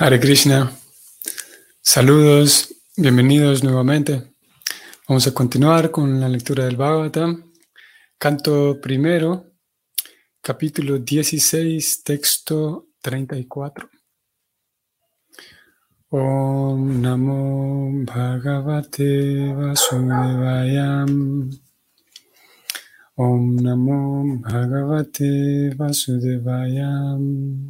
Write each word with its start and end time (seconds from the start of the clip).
Hare 0.00 0.20
Krishna. 0.20 0.70
Saludos, 1.80 2.72
bienvenidos 2.96 3.64
nuevamente. 3.64 4.32
Vamos 5.08 5.26
a 5.26 5.34
continuar 5.34 5.90
con 5.90 6.20
la 6.20 6.28
lectura 6.28 6.66
del 6.66 6.76
Bhagavatam. 6.76 7.50
Canto 8.16 8.80
primero, 8.80 9.54
capítulo 10.40 10.98
16, 10.98 12.04
texto 12.04 12.90
34. 13.02 13.90
Om 16.10 17.00
Namo 17.00 18.04
Bhagavate 18.04 19.52
Vasudevayam. 19.52 21.50
Om 23.16 23.56
Namo 23.56 24.38
Bhagavate 24.44 25.74
Vasudevayam. 25.74 27.66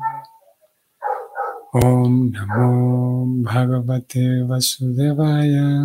Om 1.70 2.32
Namo 2.32 3.44
Bhagavate 3.44 4.40
Vasudevaya. 4.48 5.84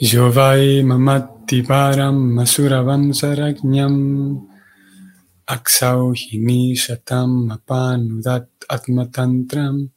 Yovai 0.00 0.80
mamati 0.80 1.60
param 1.60 2.16
masuravam 2.40 3.12
sarajñam. 3.12 4.48
Aksauhini 5.46 6.72
shatam 6.72 7.52
apanudat 7.52 8.48
atmatantram. 8.64 9.90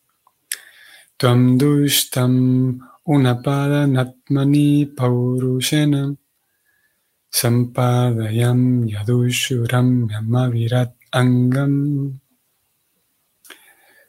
Tvam 1.18 1.58
dushtam 1.58 2.82
unapada 3.08 3.88
natmani 3.88 4.92
paurushenam 4.94 6.18
Sampadayam 7.34 8.88
Yadushuram 8.88 10.08
Yamavirat 10.08 10.94
Angam. 11.12 12.22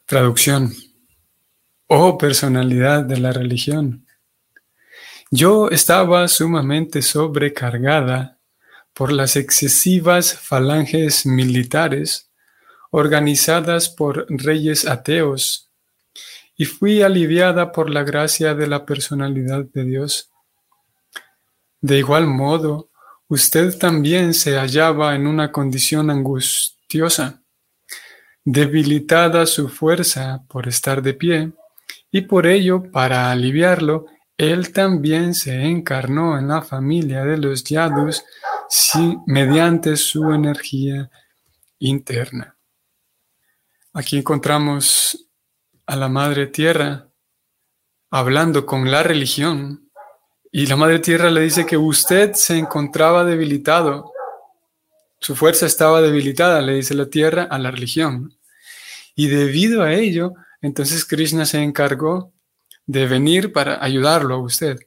Traducción. 0.05 0.71
Oh 1.87 2.19
personalidad 2.19 3.05
de 3.05 3.17
la 3.17 3.33
religión. 3.33 4.07
Yo 5.31 5.71
estaba 5.71 6.29
sumamente 6.29 7.01
sobrecargada 7.01 8.39
por 8.93 9.11
las 9.11 9.37
excesivas 9.37 10.35
falanges 10.35 11.25
militares 11.25 12.31
organizadas 12.91 13.89
por 13.89 14.27
reyes 14.29 14.87
ateos 14.87 15.71
y 16.59 16.67
fui 16.67 17.01
aliviada 17.01 17.73
por 17.73 17.89
la 17.89 18.03
gracia 18.03 18.55
de 18.55 18.67
la 18.67 18.85
personalidad 18.85 19.65
de 19.65 19.85
Dios. 19.85 20.31
De 21.81 21.99
igual 21.99 22.27
modo, 22.27 22.91
usted 23.29 23.79
también 23.79 24.35
se 24.35 24.57
hallaba 24.57 25.15
en 25.15 25.27
una 25.27 25.51
condición 25.51 26.11
angustiosa, 26.11 27.43
debilitada 28.45 29.47
su 29.47 29.69
fuerza 29.69 30.45
por 30.49 30.69
estar 30.69 31.03
de 31.03 31.15
pie, 31.15 31.53
y 32.11 32.23
por 32.23 32.47
ello, 32.47 32.91
para 32.93 33.31
aliviarlo, 33.31 34.07
él 34.37 34.73
también 34.73 35.35
se 35.35 35.63
encarnó 35.63 36.39
en 36.39 36.49
la 36.49 36.63
familia 36.63 37.25
de 37.25 37.39
los 37.39 37.65
Yadus 37.65 38.25
mediante 39.27 39.97
su 39.97 40.33
energía 40.33 41.11
interna. 41.79 42.57
Aquí 43.93 44.19
encontramos 44.19 45.29
a 45.87 45.97
la 45.97 46.09
Madre 46.09 46.49
Tierra 46.49 47.09
hablando 48.11 48.65
con 48.67 48.91
la 48.91 49.03
religión 49.03 49.84
y 50.57 50.67
la 50.67 50.77
Madre 50.77 51.01
Tierra 51.01 51.33
le 51.33 51.41
dice 51.41 51.67
que 51.67 51.77
usted 51.77 52.35
se 52.35 52.57
encontraba 52.57 53.25
debilitado. 53.25 54.13
Su 55.19 55.35
fuerza 55.35 55.67
estaba 55.67 56.01
debilitada, 56.01 56.63
le 56.63 56.75
dice 56.75 56.95
la 56.95 57.07
Tierra 57.07 57.49
a 57.51 57.59
la 57.59 57.73
religión. 57.73 58.39
Y 59.17 59.27
debido 59.27 59.83
a 59.83 59.93
ello, 59.93 60.35
entonces 60.63 61.05
Krishna 61.05 61.45
se 61.45 61.61
encargó 61.61 62.33
de 62.87 63.09
venir 63.09 63.53
para 63.53 63.83
ayudarlo 63.83 64.37
a 64.37 64.39
usted. 64.39 64.79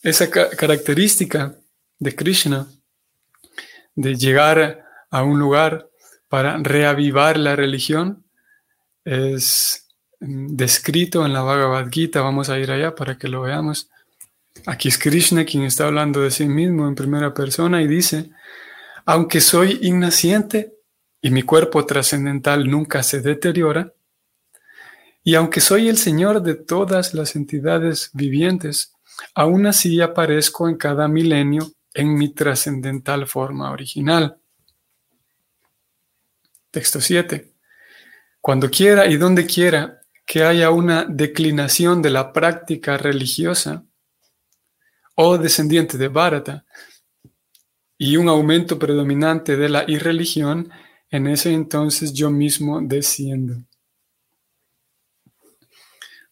Esa 0.00 0.30
característica 0.30 1.54
de 1.98 2.16
Krishna, 2.16 2.66
de 3.94 4.14
llegar 4.14 4.86
a 5.10 5.22
un 5.22 5.38
lugar 5.38 5.90
para 6.30 6.56
reavivar 6.56 7.36
la 7.36 7.56
religión, 7.56 8.24
es 9.04 9.86
descrito 10.18 11.26
en 11.26 11.34
la 11.34 11.42
Bhagavad 11.42 11.90
Gita. 11.90 12.22
Vamos 12.22 12.48
a 12.48 12.58
ir 12.58 12.70
allá 12.70 12.94
para 12.94 13.18
que 13.18 13.28
lo 13.28 13.42
veamos. 13.42 13.90
Aquí 14.66 14.88
es 14.88 14.98
Krishna 14.98 15.44
quien 15.44 15.64
está 15.64 15.86
hablando 15.86 16.20
de 16.20 16.30
sí 16.30 16.46
mismo 16.46 16.86
en 16.86 16.94
primera 16.94 17.32
persona 17.32 17.82
y 17.82 17.86
dice, 17.86 18.30
aunque 19.06 19.40
soy 19.40 19.78
innaciente 19.82 20.74
y 21.20 21.30
mi 21.30 21.42
cuerpo 21.42 21.84
trascendental 21.86 22.68
nunca 22.68 23.02
se 23.02 23.20
deteriora, 23.20 23.92
y 25.22 25.34
aunque 25.34 25.60
soy 25.60 25.88
el 25.88 25.98
Señor 25.98 26.42
de 26.42 26.54
todas 26.54 27.12
las 27.12 27.36
entidades 27.36 28.10
vivientes, 28.14 28.94
aún 29.34 29.66
así 29.66 30.00
aparezco 30.00 30.68
en 30.68 30.76
cada 30.76 31.08
milenio 31.08 31.72
en 31.92 32.14
mi 32.14 32.32
trascendental 32.32 33.26
forma 33.26 33.70
original. 33.70 34.38
Texto 36.70 37.00
7. 37.00 37.52
Cuando 38.40 38.70
quiera 38.70 39.06
y 39.06 39.16
donde 39.16 39.44
quiera 39.44 40.00
que 40.24 40.44
haya 40.44 40.70
una 40.70 41.04
declinación 41.04 42.00
de 42.00 42.10
la 42.10 42.32
práctica 42.32 42.96
religiosa, 42.96 43.84
o 45.22 45.36
descendiente 45.36 45.98
de 45.98 46.08
Bharata, 46.08 46.64
y 47.98 48.16
un 48.16 48.30
aumento 48.30 48.78
predominante 48.78 49.58
de 49.58 49.68
la 49.68 49.84
irreligión, 49.86 50.70
en 51.10 51.26
ese 51.26 51.52
entonces 51.52 52.14
yo 52.14 52.30
mismo 52.30 52.80
desciendo. 52.80 53.56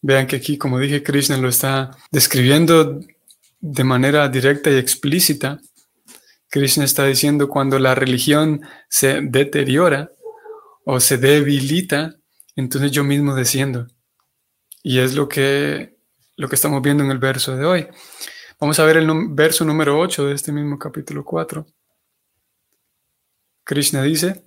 Vean 0.00 0.26
que 0.26 0.36
aquí, 0.36 0.56
como 0.56 0.78
dije, 0.78 1.02
Krishna 1.02 1.36
lo 1.36 1.50
está 1.50 1.90
describiendo 2.10 3.00
de 3.60 3.84
manera 3.84 4.26
directa 4.28 4.70
y 4.70 4.76
explícita. 4.76 5.60
Krishna 6.48 6.84
está 6.84 7.04
diciendo 7.04 7.48
cuando 7.48 7.78
la 7.78 7.94
religión 7.94 8.62
se 8.88 9.20
deteriora 9.20 10.10
o 10.84 10.98
se 10.98 11.18
debilita, 11.18 12.16
entonces 12.56 12.90
yo 12.90 13.04
mismo 13.04 13.34
desciendo. 13.34 13.86
Y 14.82 15.00
es 15.00 15.14
lo 15.14 15.28
que, 15.28 15.98
lo 16.36 16.48
que 16.48 16.54
estamos 16.54 16.80
viendo 16.80 17.04
en 17.04 17.10
el 17.10 17.18
verso 17.18 17.54
de 17.54 17.66
hoy. 17.66 17.88
Vamos 18.60 18.80
a 18.80 18.84
ver 18.84 18.96
el 18.96 19.08
verso 19.28 19.64
número 19.64 20.00
8 20.00 20.26
de 20.26 20.34
este 20.34 20.50
mismo 20.50 20.80
capítulo 20.80 21.24
4. 21.24 21.64
Krishna 23.62 24.02
dice, 24.02 24.42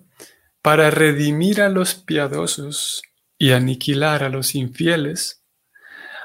para 0.61 0.91
redimir 0.91 1.61
a 1.61 1.69
los 1.69 1.93
piadosos 1.93 3.03
y 3.37 3.51
aniquilar 3.51 4.23
a 4.23 4.29
los 4.29 4.53
infieles, 4.53 5.41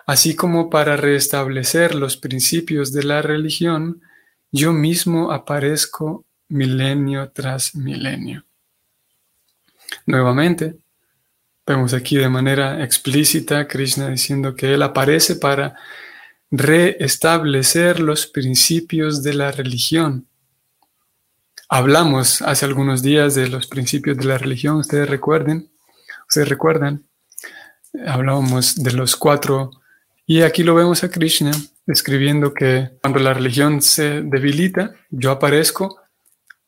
así 0.05 0.35
como 0.35 0.69
para 0.69 0.97
restablecer 0.97 1.95
los 1.95 2.17
principios 2.17 2.93
de 2.93 3.05
la 3.05 3.23
religión, 3.23 4.03
yo 4.51 4.73
mismo 4.73 5.31
aparezco 5.31 6.25
milenio 6.49 7.31
tras 7.31 7.77
milenio. 7.77 8.45
Nuevamente, 10.07 10.77
vemos 11.65 11.95
aquí 11.95 12.17
de 12.17 12.29
manera 12.29 12.83
explícita 12.83 13.69
Krishna 13.69 14.09
diciendo 14.09 14.57
que 14.57 14.75
Él 14.75 14.83
aparece 14.83 15.37
para 15.37 15.77
reestablecer 16.51 18.01
los 18.01 18.27
principios 18.27 19.23
de 19.23 19.35
la 19.35 19.53
religión. 19.53 20.27
Hablamos 21.69 22.43
hace 22.43 22.65
algunos 22.65 23.03
días 23.03 23.35
de 23.35 23.49
los 23.49 23.67
principios 23.67 24.17
de 24.17 24.25
la 24.25 24.39
religión, 24.39 24.77
ustedes 24.77 25.09
recuerden, 25.09 25.71
ustedes 26.29 26.49
recuerdan, 26.49 27.05
hablábamos 28.07 28.77
de 28.77 28.93
los 28.93 29.17
cuatro, 29.17 29.71
y 30.27 30.43
aquí 30.43 30.63
lo 30.63 30.75
vemos 30.75 31.03
a 31.03 31.11
Krishna 31.11 31.51
escribiendo 31.87 32.53
que 32.53 32.91
cuando 33.01 33.21
la 33.21 33.35
religión 33.35 33.81
se 33.81 34.23
debilita, 34.23 34.95
yo 35.11 35.31
aparezco 35.31 36.01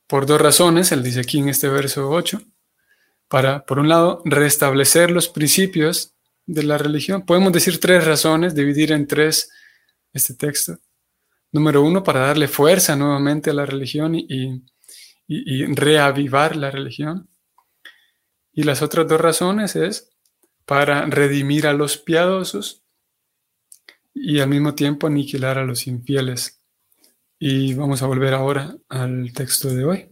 por 0.07 0.27
dos 0.27 0.41
razones, 0.41 0.91
él 0.93 1.03
dice 1.03 1.21
aquí 1.21 1.39
en 1.39 1.49
este 1.49 1.69
verso 1.69 2.09
8, 2.09 2.41
para, 3.29 3.67
por 3.67 3.79
un 3.79 3.89
lado, 3.89 4.23
restablecer 4.25 5.11
los 5.11 5.29
principios 5.29 6.15
de 6.47 6.63
la 6.63 6.79
religión. 6.79 7.27
Podemos 7.27 7.53
decir 7.53 7.79
tres 7.79 8.05
razones, 8.05 8.55
dividir 8.55 8.93
en 8.93 9.07
tres 9.07 9.51
este 10.13 10.35
texto. 10.35 10.79
Número 11.53 11.83
uno, 11.83 12.03
para 12.03 12.21
darle 12.21 12.49
fuerza 12.49 12.95
nuevamente 12.97 13.51
a 13.51 13.55
la 13.55 13.67
religión 13.67 14.15
y, 14.15 14.63
reavivar 15.75 16.57
la 16.57 16.71
religión. 16.71 17.29
Y 18.53 18.63
las 18.63 18.83
otras 18.83 19.07
dos 19.07 19.21
razones 19.21 19.77
es 19.77 20.11
para 20.65 21.07
redimir 21.07 21.67
a 21.67 21.73
los 21.73 21.99
piadosos 21.99 22.83
y 24.15 24.41
al 24.41 24.49
mismo 24.49 24.75
tiempo 24.75 25.07
aniquilar 25.07 25.59
a 25.59 25.65
los 25.65 25.87
infieles. 25.87 26.61
Y 27.39 27.75
vamos 27.75 28.03
a 28.03 28.07
volver 28.07 28.35
ahora 28.35 28.77
al 28.89 29.33
texto 29.33 29.69
de 29.69 29.85
hoy. 29.85 30.09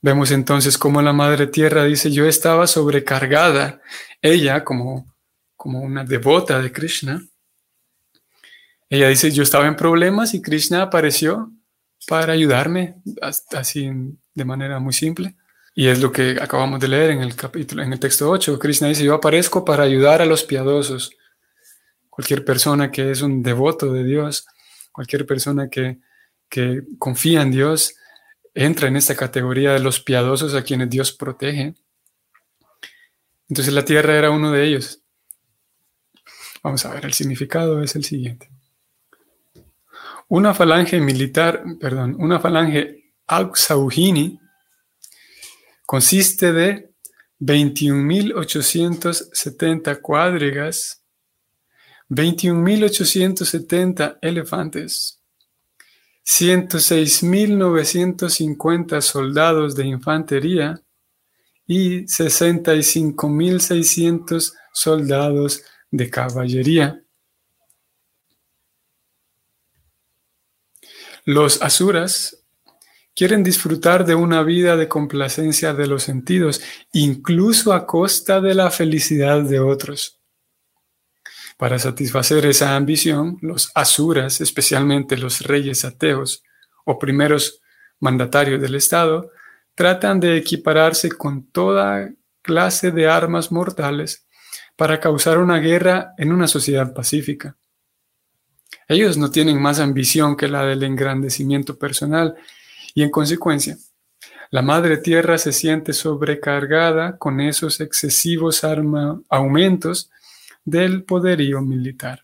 Vemos 0.00 0.30
entonces 0.30 0.76
cómo 0.76 1.00
la 1.00 1.14
Madre 1.14 1.46
Tierra 1.46 1.84
dice, 1.84 2.12
yo 2.12 2.26
estaba 2.26 2.66
sobrecargada, 2.66 3.80
ella 4.20 4.62
como, 4.62 5.14
como 5.56 5.80
una 5.80 6.04
devota 6.04 6.60
de 6.60 6.70
Krishna, 6.70 7.26
ella 8.88 9.08
dice, 9.08 9.30
yo 9.30 9.42
estaba 9.42 9.66
en 9.66 9.76
problemas 9.76 10.34
y 10.34 10.42
Krishna 10.42 10.82
apareció 10.82 11.50
para 12.06 12.32
ayudarme, 12.32 12.96
así 13.52 13.90
de 14.34 14.44
manera 14.44 14.78
muy 14.78 14.92
simple. 14.92 15.36
Y 15.74 15.88
es 15.88 16.00
lo 16.00 16.12
que 16.12 16.38
acabamos 16.40 16.78
de 16.80 16.88
leer 16.88 17.10
en 17.10 17.20
el 17.20 17.34
capítulo, 17.34 17.82
en 17.82 17.92
el 17.92 17.98
texto 17.98 18.30
8. 18.30 18.58
Krishna 18.58 18.88
dice, 18.88 19.04
yo 19.04 19.14
aparezco 19.14 19.64
para 19.64 19.82
ayudar 19.82 20.22
a 20.22 20.26
los 20.26 20.44
piadosos. 20.44 21.12
Cualquier 22.08 22.44
persona 22.44 22.92
que 22.92 23.10
es 23.10 23.22
un 23.22 23.42
devoto 23.42 23.92
de 23.92 24.04
Dios, 24.04 24.46
cualquier 24.92 25.26
persona 25.26 25.68
que, 25.68 25.98
que 26.48 26.82
confía 26.98 27.42
en 27.42 27.50
Dios, 27.50 27.96
entra 28.54 28.86
en 28.86 28.96
esta 28.96 29.16
categoría 29.16 29.72
de 29.72 29.80
los 29.80 29.98
piadosos 29.98 30.54
a 30.54 30.62
quienes 30.62 30.90
Dios 30.90 31.10
protege. 31.10 31.74
Entonces 33.48 33.74
la 33.74 33.84
tierra 33.84 34.16
era 34.16 34.30
uno 34.30 34.52
de 34.52 34.64
ellos. 34.64 35.00
Vamos 36.62 36.84
a 36.86 36.94
ver, 36.94 37.04
el 37.04 37.12
significado 37.12 37.82
es 37.82 37.96
el 37.96 38.04
siguiente. 38.04 38.53
Una 40.28 40.54
falange 40.54 41.00
militar, 41.00 41.62
perdón, 41.78 42.16
una 42.18 42.40
falange 42.40 43.12
Auxauhini 43.26 44.40
consiste 45.86 46.52
de 46.52 46.90
21.870 47.40 50.00
cuadrigas, 50.00 51.02
21.870 52.08 54.18
elefantes, 54.22 55.20
106.950 56.24 59.02
soldados 59.02 59.76
de 59.76 59.86
infantería 59.86 60.80
y 61.66 62.04
65.600 62.04 64.54
soldados 64.72 65.62
de 65.90 66.08
caballería. 66.10 67.03
Los 71.24 71.62
asuras 71.62 72.44
quieren 73.14 73.42
disfrutar 73.42 74.04
de 74.04 74.14
una 74.14 74.42
vida 74.42 74.76
de 74.76 74.88
complacencia 74.88 75.72
de 75.72 75.86
los 75.86 76.02
sentidos, 76.02 76.60
incluso 76.92 77.72
a 77.72 77.86
costa 77.86 78.42
de 78.42 78.54
la 78.54 78.70
felicidad 78.70 79.40
de 79.42 79.60
otros. 79.60 80.20
Para 81.56 81.78
satisfacer 81.78 82.44
esa 82.44 82.76
ambición, 82.76 83.38
los 83.40 83.70
asuras, 83.74 84.42
especialmente 84.42 85.16
los 85.16 85.40
reyes 85.40 85.86
ateos 85.86 86.42
o 86.84 86.98
primeros 86.98 87.62
mandatarios 88.00 88.60
del 88.60 88.74
Estado, 88.74 89.30
tratan 89.74 90.20
de 90.20 90.36
equipararse 90.36 91.10
con 91.10 91.46
toda 91.50 92.10
clase 92.42 92.90
de 92.90 93.08
armas 93.08 93.50
mortales 93.50 94.26
para 94.76 95.00
causar 95.00 95.38
una 95.38 95.58
guerra 95.58 96.12
en 96.18 96.32
una 96.32 96.48
sociedad 96.48 96.92
pacífica. 96.92 97.56
Ellos 98.88 99.16
no 99.16 99.30
tienen 99.30 99.60
más 99.60 99.80
ambición 99.80 100.36
que 100.36 100.48
la 100.48 100.64
del 100.64 100.82
engrandecimiento 100.82 101.78
personal 101.78 102.36
y 102.94 103.02
en 103.02 103.10
consecuencia, 103.10 103.76
la 104.50 104.62
Madre 104.62 104.98
Tierra 104.98 105.36
se 105.36 105.52
siente 105.52 105.92
sobrecargada 105.92 107.18
con 107.18 107.40
esos 107.40 107.80
excesivos 107.80 108.62
aumentos 109.28 110.10
del 110.64 111.02
poderío 111.02 111.60
militar. 111.60 112.22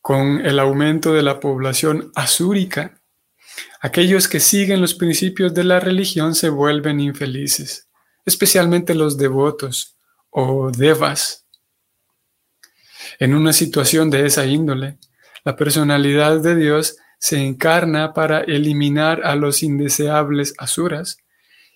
Con 0.00 0.40
el 0.46 0.58
aumento 0.58 1.12
de 1.12 1.22
la 1.22 1.38
población 1.38 2.10
asúrica, 2.14 3.02
aquellos 3.82 4.26
que 4.26 4.40
siguen 4.40 4.80
los 4.80 4.94
principios 4.94 5.52
de 5.52 5.64
la 5.64 5.80
religión 5.80 6.34
se 6.34 6.48
vuelven 6.48 7.00
infelices, 7.00 7.90
especialmente 8.24 8.94
los 8.94 9.18
devotos 9.18 9.98
o 10.30 10.70
devas. 10.70 11.46
En 13.18 13.34
una 13.34 13.52
situación 13.52 14.10
de 14.10 14.26
esa 14.26 14.46
índole, 14.46 14.98
la 15.44 15.56
personalidad 15.56 16.40
de 16.40 16.54
Dios 16.54 16.96
se 17.18 17.38
encarna 17.38 18.14
para 18.14 18.40
eliminar 18.40 19.22
a 19.24 19.36
los 19.36 19.62
indeseables 19.62 20.54
asuras 20.58 21.18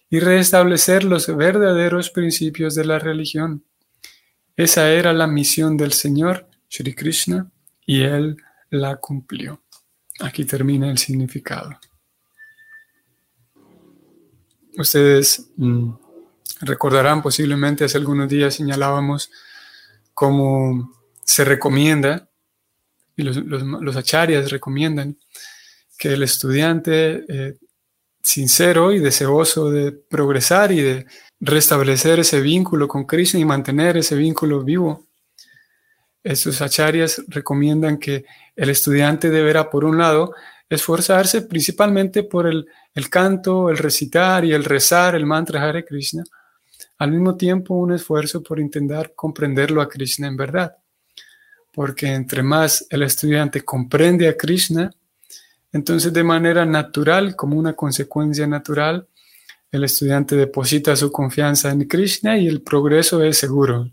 y 0.08 0.20
restablecer 0.20 1.04
los 1.04 1.26
verdaderos 1.34 2.10
principios 2.10 2.74
de 2.74 2.84
la 2.84 2.98
religión. 2.98 3.64
Esa 4.56 4.90
era 4.90 5.12
la 5.12 5.26
misión 5.26 5.76
del 5.76 5.92
Señor, 5.92 6.48
Sri 6.68 6.94
Krishna, 6.94 7.50
y 7.84 8.02
él 8.02 8.36
la 8.70 8.96
cumplió. 8.96 9.62
Aquí 10.20 10.44
termina 10.44 10.90
el 10.90 10.98
significado. 10.98 11.78
Ustedes 14.78 15.50
mm, 15.56 15.92
recordarán 16.60 17.22
posiblemente 17.22 17.84
hace 17.84 17.98
algunos 17.98 18.28
días 18.28 18.54
señalábamos 18.54 19.30
cómo 20.14 21.03
se 21.24 21.44
recomienda 21.44 22.28
y 23.16 23.22
los, 23.22 23.96
acharyas 23.96 24.50
recomiendan 24.50 25.16
que 25.98 26.14
el 26.14 26.22
estudiante 26.22 27.24
eh, 27.28 27.54
sincero 28.22 28.92
y 28.92 28.98
deseoso 28.98 29.70
de 29.70 29.92
progresar 29.92 30.72
y 30.72 30.80
de 30.80 31.06
restablecer 31.40 32.20
ese 32.20 32.40
vínculo 32.40 32.88
con 32.88 33.04
Krishna 33.04 33.40
y 33.40 33.44
mantener 33.44 33.96
ese 33.96 34.16
vínculo 34.16 34.62
vivo, 34.62 35.06
esos 36.22 36.60
acharyas 36.60 37.22
recomiendan 37.28 37.98
que 37.98 38.24
el 38.56 38.70
estudiante 38.70 39.30
deberá, 39.30 39.70
por 39.70 39.84
un 39.84 39.98
lado, 39.98 40.34
esforzarse 40.68 41.42
principalmente 41.42 42.22
por 42.24 42.46
el, 42.46 42.66
el 42.94 43.10
canto, 43.10 43.68
el 43.68 43.76
recitar 43.76 44.44
y 44.44 44.52
el 44.52 44.64
rezar 44.64 45.14
el 45.14 45.26
mantra 45.26 45.62
Hare 45.62 45.84
Krishna, 45.84 46.24
al 46.98 47.12
mismo 47.12 47.36
tiempo 47.36 47.74
un 47.74 47.92
esfuerzo 47.92 48.42
por 48.42 48.58
intentar 48.58 49.12
comprenderlo 49.14 49.82
a 49.82 49.88
Krishna 49.88 50.26
en 50.26 50.36
verdad 50.36 50.74
porque 51.74 52.06
entre 52.06 52.42
más 52.42 52.86
el 52.90 53.02
estudiante 53.02 53.62
comprende 53.62 54.28
a 54.28 54.36
Krishna, 54.36 54.90
entonces 55.72 56.12
de 56.12 56.22
manera 56.22 56.64
natural, 56.64 57.34
como 57.34 57.58
una 57.58 57.74
consecuencia 57.74 58.46
natural, 58.46 59.08
el 59.72 59.82
estudiante 59.82 60.36
deposita 60.36 60.94
su 60.94 61.10
confianza 61.10 61.70
en 61.72 61.88
Krishna 61.88 62.38
y 62.38 62.46
el 62.46 62.62
progreso 62.62 63.22
es 63.24 63.38
seguro. 63.38 63.90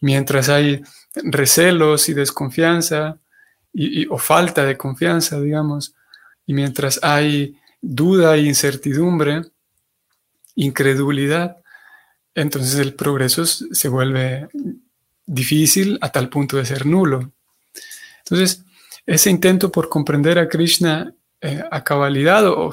Mientras 0.00 0.48
hay 0.48 0.82
recelos 1.14 2.08
y 2.08 2.14
desconfianza 2.14 3.18
o 4.08 4.18
falta 4.18 4.64
de 4.64 4.78
confianza, 4.78 5.40
digamos, 5.40 5.94
y 6.46 6.54
mientras 6.54 7.00
hay 7.02 7.54
duda 7.82 8.36
e 8.36 8.42
incertidumbre, 8.42 9.42
incredulidad, 10.54 11.58
entonces 12.34 12.78
el 12.80 12.94
progreso 12.94 13.44
se 13.44 13.88
vuelve 13.88 14.48
difícil 15.26 15.98
a 16.00 16.10
tal 16.10 16.28
punto 16.28 16.56
de 16.56 16.66
ser 16.66 16.86
nulo. 16.86 17.32
Entonces, 18.18 18.64
ese 19.06 19.30
intento 19.30 19.70
por 19.70 19.88
comprender 19.88 20.38
a 20.38 20.48
Krishna 20.48 21.14
eh, 21.44 21.60
a 21.70 21.82
cabalidad, 21.82 22.46
o, 22.46 22.72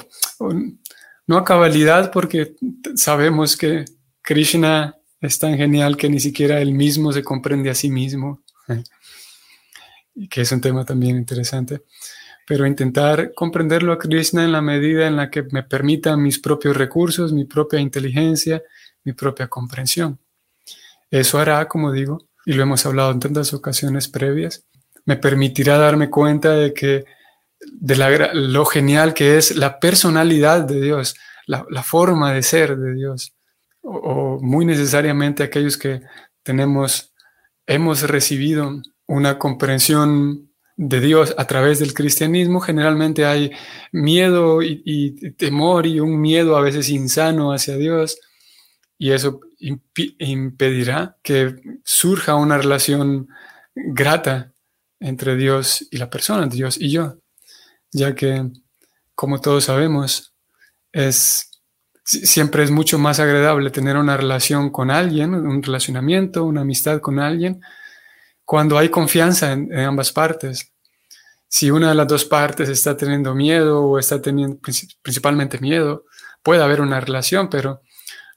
no 1.26 1.36
a 1.36 1.44
cabalidad 1.44 2.12
porque 2.12 2.54
sabemos 2.94 3.56
que 3.56 3.84
Krishna 4.22 4.96
es 5.20 5.40
tan 5.40 5.56
genial 5.56 5.96
que 5.96 6.08
ni 6.08 6.20
siquiera 6.20 6.60
él 6.60 6.72
mismo 6.72 7.12
se 7.12 7.24
comprende 7.24 7.68
a 7.70 7.74
sí 7.74 7.90
mismo, 7.90 8.44
y 10.14 10.28
que 10.28 10.42
es 10.42 10.52
un 10.52 10.60
tema 10.60 10.84
también 10.84 11.16
interesante, 11.16 11.82
pero 12.46 12.64
intentar 12.64 13.32
comprenderlo 13.34 13.92
a 13.92 13.98
Krishna 13.98 14.44
en 14.44 14.52
la 14.52 14.62
medida 14.62 15.08
en 15.08 15.16
la 15.16 15.30
que 15.30 15.42
me 15.50 15.64
permitan 15.64 16.22
mis 16.22 16.38
propios 16.38 16.76
recursos, 16.76 17.32
mi 17.32 17.46
propia 17.46 17.80
inteligencia, 17.80 18.62
mi 19.02 19.14
propia 19.14 19.48
comprensión. 19.48 20.20
Eso 21.10 21.40
hará, 21.40 21.66
como 21.66 21.90
digo, 21.90 22.28
y 22.44 22.52
lo 22.52 22.62
hemos 22.62 22.84
hablado 22.86 23.10
en 23.12 23.20
tantas 23.20 23.52
ocasiones 23.52 24.08
previas, 24.08 24.64
me 25.04 25.16
permitirá 25.16 25.78
darme 25.78 26.10
cuenta 26.10 26.52
de 26.52 26.72
que 26.72 27.04
de 27.60 28.30
lo 28.34 28.64
genial 28.64 29.14
que 29.14 29.36
es 29.36 29.56
la 29.56 29.78
personalidad 29.78 30.62
de 30.62 30.80
Dios, 30.80 31.14
la, 31.46 31.82
forma 31.82 32.32
de 32.32 32.42
ser 32.42 32.76
de 32.76 32.94
Dios, 32.94 33.34
o, 33.82 34.38
muy 34.40 34.64
necesariamente 34.64 35.42
aquellos 35.42 35.76
que 35.76 36.00
tenemos, 36.42 37.12
hemos 37.66 38.02
recibido 38.02 38.80
una 39.06 39.38
comprensión 39.38 40.50
de 40.76 41.00
Dios 41.00 41.34
a 41.36 41.46
través 41.46 41.78
del 41.78 41.92
cristianismo, 41.92 42.60
generalmente 42.60 43.26
hay 43.26 43.52
miedo 43.92 44.62
y 44.62 45.32
temor 45.32 45.86
y 45.86 46.00
un 46.00 46.20
miedo 46.20 46.56
a 46.56 46.62
veces 46.62 46.88
insano 46.88 47.52
hacia 47.52 47.76
Dios, 47.76 48.18
y 49.00 49.12
eso 49.12 49.40
impedirá 50.18 51.16
que 51.22 51.56
surja 51.82 52.34
una 52.34 52.58
relación 52.58 53.28
grata 53.74 54.52
entre 55.00 55.36
Dios 55.36 55.88
y 55.90 55.96
la 55.96 56.10
persona, 56.10 56.46
Dios 56.46 56.76
y 56.78 56.90
yo, 56.90 57.16
ya 57.92 58.14
que, 58.14 58.50
como 59.14 59.40
todos 59.40 59.64
sabemos, 59.64 60.34
es, 60.92 61.50
siempre 62.04 62.62
es 62.62 62.70
mucho 62.70 62.98
más 62.98 63.20
agradable 63.20 63.70
tener 63.70 63.96
una 63.96 64.18
relación 64.18 64.68
con 64.68 64.90
alguien, 64.90 65.32
un 65.32 65.62
relacionamiento, 65.62 66.44
una 66.44 66.60
amistad 66.60 67.00
con 67.00 67.20
alguien, 67.20 67.62
cuando 68.44 68.76
hay 68.76 68.90
confianza 68.90 69.52
en, 69.52 69.72
en 69.72 69.80
ambas 69.80 70.12
partes. 70.12 70.74
Si 71.48 71.70
una 71.70 71.88
de 71.88 71.94
las 71.94 72.06
dos 72.06 72.26
partes 72.26 72.68
está 72.68 72.98
teniendo 72.98 73.34
miedo 73.34 73.82
o 73.82 73.98
está 73.98 74.20
teniendo 74.20 74.58
principalmente 75.00 75.58
miedo, 75.58 76.04
puede 76.42 76.62
haber 76.62 76.82
una 76.82 77.00
relación, 77.00 77.48
pero 77.48 77.80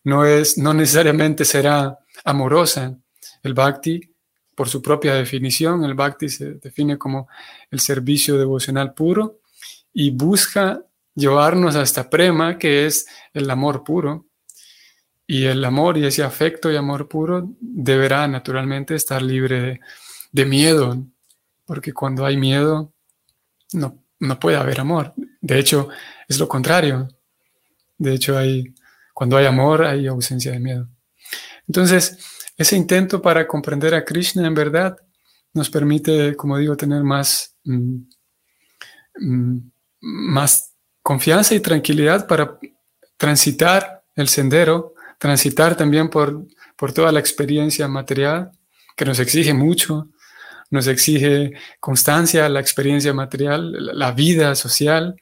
no, 0.04 0.26
es, 0.26 0.58
no 0.58 0.74
necesariamente 0.74 1.46
será 1.46 2.00
amorosa. 2.24 2.98
El 3.42 3.54
bhakti 3.54 4.14
por 4.56 4.70
su 4.70 4.82
propia 4.82 5.16
definición. 5.16 5.84
El 5.84 5.96
bhakti 5.96 6.30
se 6.30 6.54
define 6.56 6.98
como 6.98 7.28
el 7.72 7.80
servicio 7.80 8.38
devocional 8.38 8.94
puro 8.94 9.40
y 9.94 10.12
busca 10.12 10.84
llevarnos 11.16 11.76
hasta 11.76 12.10
prema, 12.10 12.58
que 12.58 12.86
es 12.86 13.08
el 13.34 13.50
amor 13.50 13.84
puro. 13.84 14.28
Y 15.26 15.46
el 15.46 15.64
amor 15.64 15.98
y 15.98 16.06
ese 16.06 16.24
afecto 16.24 16.72
y 16.72 16.76
amor 16.76 17.08
puro 17.08 17.50
deberá 17.60 18.28
naturalmente 18.28 18.96
estar 18.96 19.22
libre 19.22 19.80
de, 20.32 20.46
miedo, 20.46 20.98
porque 21.66 21.94
cuando 21.94 22.26
hay 22.26 22.36
miedo 22.36 22.92
no, 23.72 24.04
no 24.20 24.40
puede 24.40 24.58
haber 24.58 24.82
amor. 24.82 25.14
De 25.40 25.60
hecho, 25.60 25.90
es 26.28 26.40
lo 26.40 26.48
contrario. 26.48 27.08
De 27.98 28.14
hecho, 28.14 28.38
hay, 28.38 28.76
cuando 29.14 29.38
hay 29.38 29.46
amor 29.46 29.86
hay 29.86 30.08
ausencia 30.08 30.52
de 30.52 30.60
miedo. 30.60 30.90
Entonces, 31.68 32.18
ese 32.58 32.76
intento 32.76 33.22
para 33.22 33.48
comprender 33.48 33.94
a 33.96 34.04
Krishna 34.04 34.46
en 34.46 34.54
verdad 34.54 34.98
nos 35.54 35.70
permite, 35.70 36.36
como 36.36 36.58
digo, 36.58 36.76
tener 36.76 37.04
más, 37.04 37.56
mm, 37.64 37.98
mm, 39.20 39.72
más 40.02 40.76
confianza 41.02 41.54
y 41.56 41.60
tranquilidad 41.60 42.28
para 42.28 42.58
transitar 43.18 44.04
el 44.16 44.28
sendero, 44.28 44.96
transitar 45.20 45.76
también 45.76 46.10
por, 46.10 46.46
por 46.76 46.92
toda 46.94 47.12
la 47.12 47.20
experiencia 47.20 47.88
material 47.88 48.52
que 48.96 49.06
nos 49.06 49.20
exige 49.20 49.54
mucho, 49.54 50.10
nos 50.70 50.88
exige 50.88 51.54
constancia, 51.80 52.50
la 52.50 52.60
experiencia 52.60 53.14
material, 53.14 53.98
la 53.98 54.12
vida 54.12 54.56
social, 54.56 55.16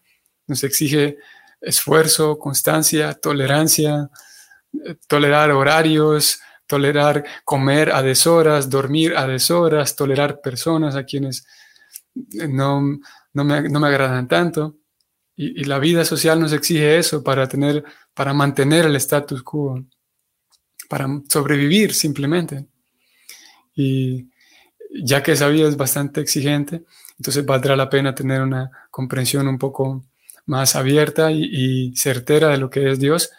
nos 0.47 0.63
exige 0.63 1.17
esfuerzo, 1.61 2.37
constancia, 2.39 3.13
tolerancia, 3.13 4.09
eh, 4.85 4.95
tolerar 5.07 5.51
horarios, 5.51 6.39
tolerar 6.65 7.23
comer 7.45 7.91
a 7.91 8.01
deshoras, 8.01 8.69
dormir 8.69 9.15
a 9.15 9.27
deshoras, 9.27 9.95
tolerar 9.95 10.41
personas 10.41 10.95
a 10.95 11.03
quienes 11.03 11.45
no, 12.15 12.81
no, 13.33 13.43
me, 13.43 13.69
no 13.69 13.79
me, 13.79 13.87
agradan 13.87 14.27
tanto. 14.27 14.77
Y, 15.35 15.61
y, 15.61 15.63
la 15.65 15.79
vida 15.79 16.03
social 16.05 16.39
nos 16.39 16.53
exige 16.53 16.97
eso 16.97 17.23
para, 17.23 17.47
tener, 17.47 17.83
para 18.13 18.33
mantener 18.33 18.85
el 18.85 18.95
status 18.97 19.43
quo, 19.43 19.83
para 20.89 21.07
sobrevivir 21.29 21.93
simplemente. 21.93 22.67
Y 23.73 24.29
ya 25.03 25.23
que 25.23 25.33
esa 25.33 25.47
vida 25.47 25.67
es 25.67 25.77
bastante 25.77 26.21
exigente, 26.21 26.83
entonces 27.17 27.45
valdrá 27.45 27.75
la 27.75 27.89
pena 27.89 28.13
tener 28.13 28.41
una 28.41 28.71
comprensión 28.89 29.47
un 29.47 29.57
poco 29.57 30.03
más 30.45 30.75
abierta 30.75 31.31
y, 31.31 31.93
certera 31.95 32.49
de 32.49 32.57
lo 32.57 32.69
que 32.69 32.91
es 32.91 32.99
Dios 32.99 33.31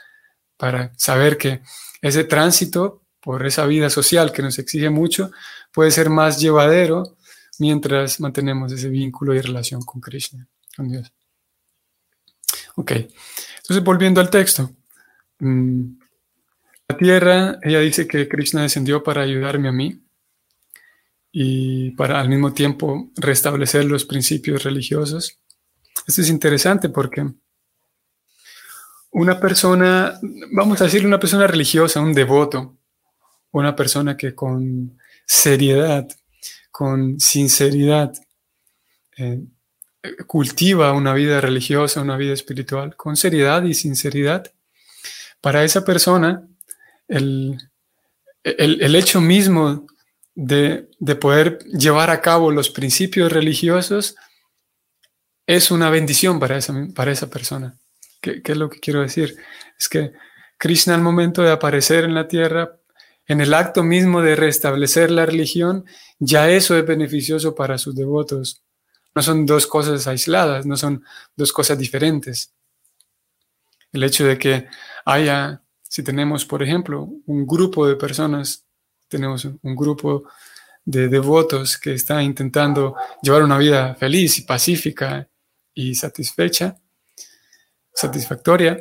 para 0.56 0.92
saber 0.96 1.36
que 1.36 1.62
ese 2.00 2.24
tránsito 2.24 3.02
por 3.20 3.46
esa 3.46 3.66
vida 3.66 3.88
social 3.88 4.32
que 4.32 4.42
nos 4.42 4.58
exige 4.58 4.90
mucho, 4.90 5.30
puede 5.72 5.92
ser 5.92 6.10
más 6.10 6.40
llevadero 6.40 7.16
mientras 7.58 8.18
mantenemos 8.18 8.72
ese 8.72 8.88
vínculo 8.88 9.32
y 9.32 9.40
relación 9.40 9.82
con 9.82 10.00
Krishna, 10.00 10.48
con 10.76 10.88
Dios. 10.88 11.12
Ok, 12.74 12.92
entonces 12.92 13.84
volviendo 13.84 14.20
al 14.20 14.28
texto. 14.28 14.72
Mm, 15.38 15.98
la 16.88 16.96
tierra, 16.96 17.58
ella 17.62 17.80
dice 17.80 18.06
que 18.08 18.28
Krishna 18.28 18.62
descendió 18.62 19.02
para 19.02 19.22
ayudarme 19.22 19.68
a 19.68 19.72
mí 19.72 20.02
y 21.30 21.92
para 21.92 22.20
al 22.20 22.28
mismo 22.28 22.52
tiempo 22.52 23.10
restablecer 23.16 23.84
los 23.84 24.04
principios 24.04 24.64
religiosos. 24.64 25.38
Esto 26.06 26.20
es 26.20 26.28
interesante 26.28 26.88
porque 26.88 27.26
una 29.12 29.38
persona, 29.38 30.18
vamos 30.52 30.80
a 30.80 30.84
decir 30.84 31.06
una 31.06 31.20
persona 31.20 31.46
religiosa, 31.46 32.00
un 32.00 32.14
devoto, 32.14 32.76
una 33.52 33.76
persona 33.76 34.16
que 34.16 34.34
con 34.34 34.98
seriedad, 35.26 36.08
con 36.70 37.20
sinceridad, 37.20 38.12
eh, 39.16 39.42
cultiva 40.26 40.92
una 40.92 41.14
vida 41.14 41.40
religiosa, 41.40 42.00
una 42.00 42.16
vida 42.16 42.32
espiritual, 42.32 42.96
con 42.96 43.16
seriedad 43.16 43.62
y 43.64 43.74
sinceridad, 43.74 44.52
para 45.40 45.64
esa 45.64 45.84
persona 45.84 46.48
el, 47.08 47.58
hecho 48.44 49.20
mismo 49.20 49.86
de, 50.34 50.88
poder 51.20 51.58
llevar 51.66 52.10
a 52.10 52.20
cabo 52.20 52.50
los 52.50 52.70
principios 52.70 53.30
religiosos 53.30 54.16
es 55.46 55.70
una 55.70 55.90
bendición 55.90 56.38
para 56.38 56.56
esa, 56.56 56.74
para 56.94 57.12
esa 57.12 57.28
persona. 57.28 57.74
¿Qué, 58.20 58.42
¿Qué, 58.42 58.52
es 58.52 58.58
lo 58.58 58.70
que 58.70 58.80
quiero 58.80 59.00
decir? 59.00 59.36
Es 59.78 59.88
que 59.88 60.12
Krishna 60.58 60.94
al 60.94 61.02
momento 61.02 61.42
de 61.42 61.50
aparecer 61.50 62.04
en 62.04 62.14
la 62.14 62.28
tierra 62.28 62.78
en 63.26 63.40
el 63.40 63.54
acto 63.54 63.82
mismo 63.82 64.20
de 64.20 64.36
restablecer 64.36 65.10
la 65.10 65.26
religión, 65.26 65.84
ya 66.18 66.50
eso 66.50 66.76
es 66.76 66.86
beneficioso 66.86 67.54
para 67.54 67.78
sus 67.78 67.94
devotos. 67.94 68.62
No 69.14 69.22
son 69.22 69.46
dos 69.46 69.66
cosas 69.66 70.06
aisladas, 70.06 70.66
no 70.66 70.76
son 70.76 71.04
dos 71.36 71.52
cosas 71.52 71.78
diferentes. 71.78 72.52
El 73.92 74.04
hecho 74.04 74.24
de 74.24 74.38
que 74.38 74.66
haya, 75.04 75.62
si 75.82 76.02
tenemos, 76.02 76.44
por 76.44 76.62
ejemplo, 76.62 77.08
un 77.26 77.46
grupo 77.46 77.86
de 77.86 77.96
personas, 77.96 78.64
tenemos 79.08 79.44
un 79.44 79.76
grupo 79.76 80.24
de 80.84 81.08
devotos 81.08 81.78
que 81.78 81.94
está 81.94 82.22
intentando 82.22 82.96
llevar 83.22 83.44
una 83.44 83.58
vida 83.58 83.94
feliz 83.94 84.38
y 84.38 84.42
pacífica 84.42 85.28
y 85.74 85.94
satisfecha, 85.94 86.78
satisfactoria, 87.94 88.80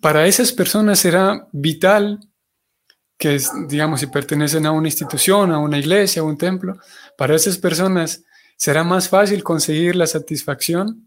para 0.00 0.26
esas 0.26 0.52
personas 0.52 0.98
será 0.98 1.48
vital 1.52 2.20
que 3.18 3.38
digamos, 3.68 4.00
si 4.00 4.06
pertenecen 4.06 4.64
a 4.64 4.72
una 4.72 4.88
institución, 4.88 5.52
a 5.52 5.58
una 5.58 5.78
iglesia, 5.78 6.22
a 6.22 6.24
un 6.24 6.38
templo, 6.38 6.78
para 7.18 7.36
esas 7.36 7.58
personas 7.58 8.24
será 8.56 8.82
más 8.82 9.10
fácil 9.10 9.44
conseguir 9.44 9.94
la 9.94 10.06
satisfacción 10.06 11.06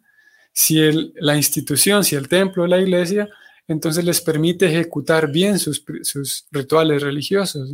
si 0.53 0.79
el, 0.79 1.13
la 1.15 1.35
institución, 1.35 2.03
si 2.03 2.15
el 2.15 2.27
templo, 2.27 2.67
la 2.67 2.79
iglesia, 2.79 3.27
entonces 3.67 4.05
les 4.05 4.21
permite 4.21 4.67
ejecutar 4.67 5.31
bien 5.31 5.57
sus, 5.57 5.83
sus 6.03 6.45
rituales 6.51 7.01
religiosos. 7.01 7.71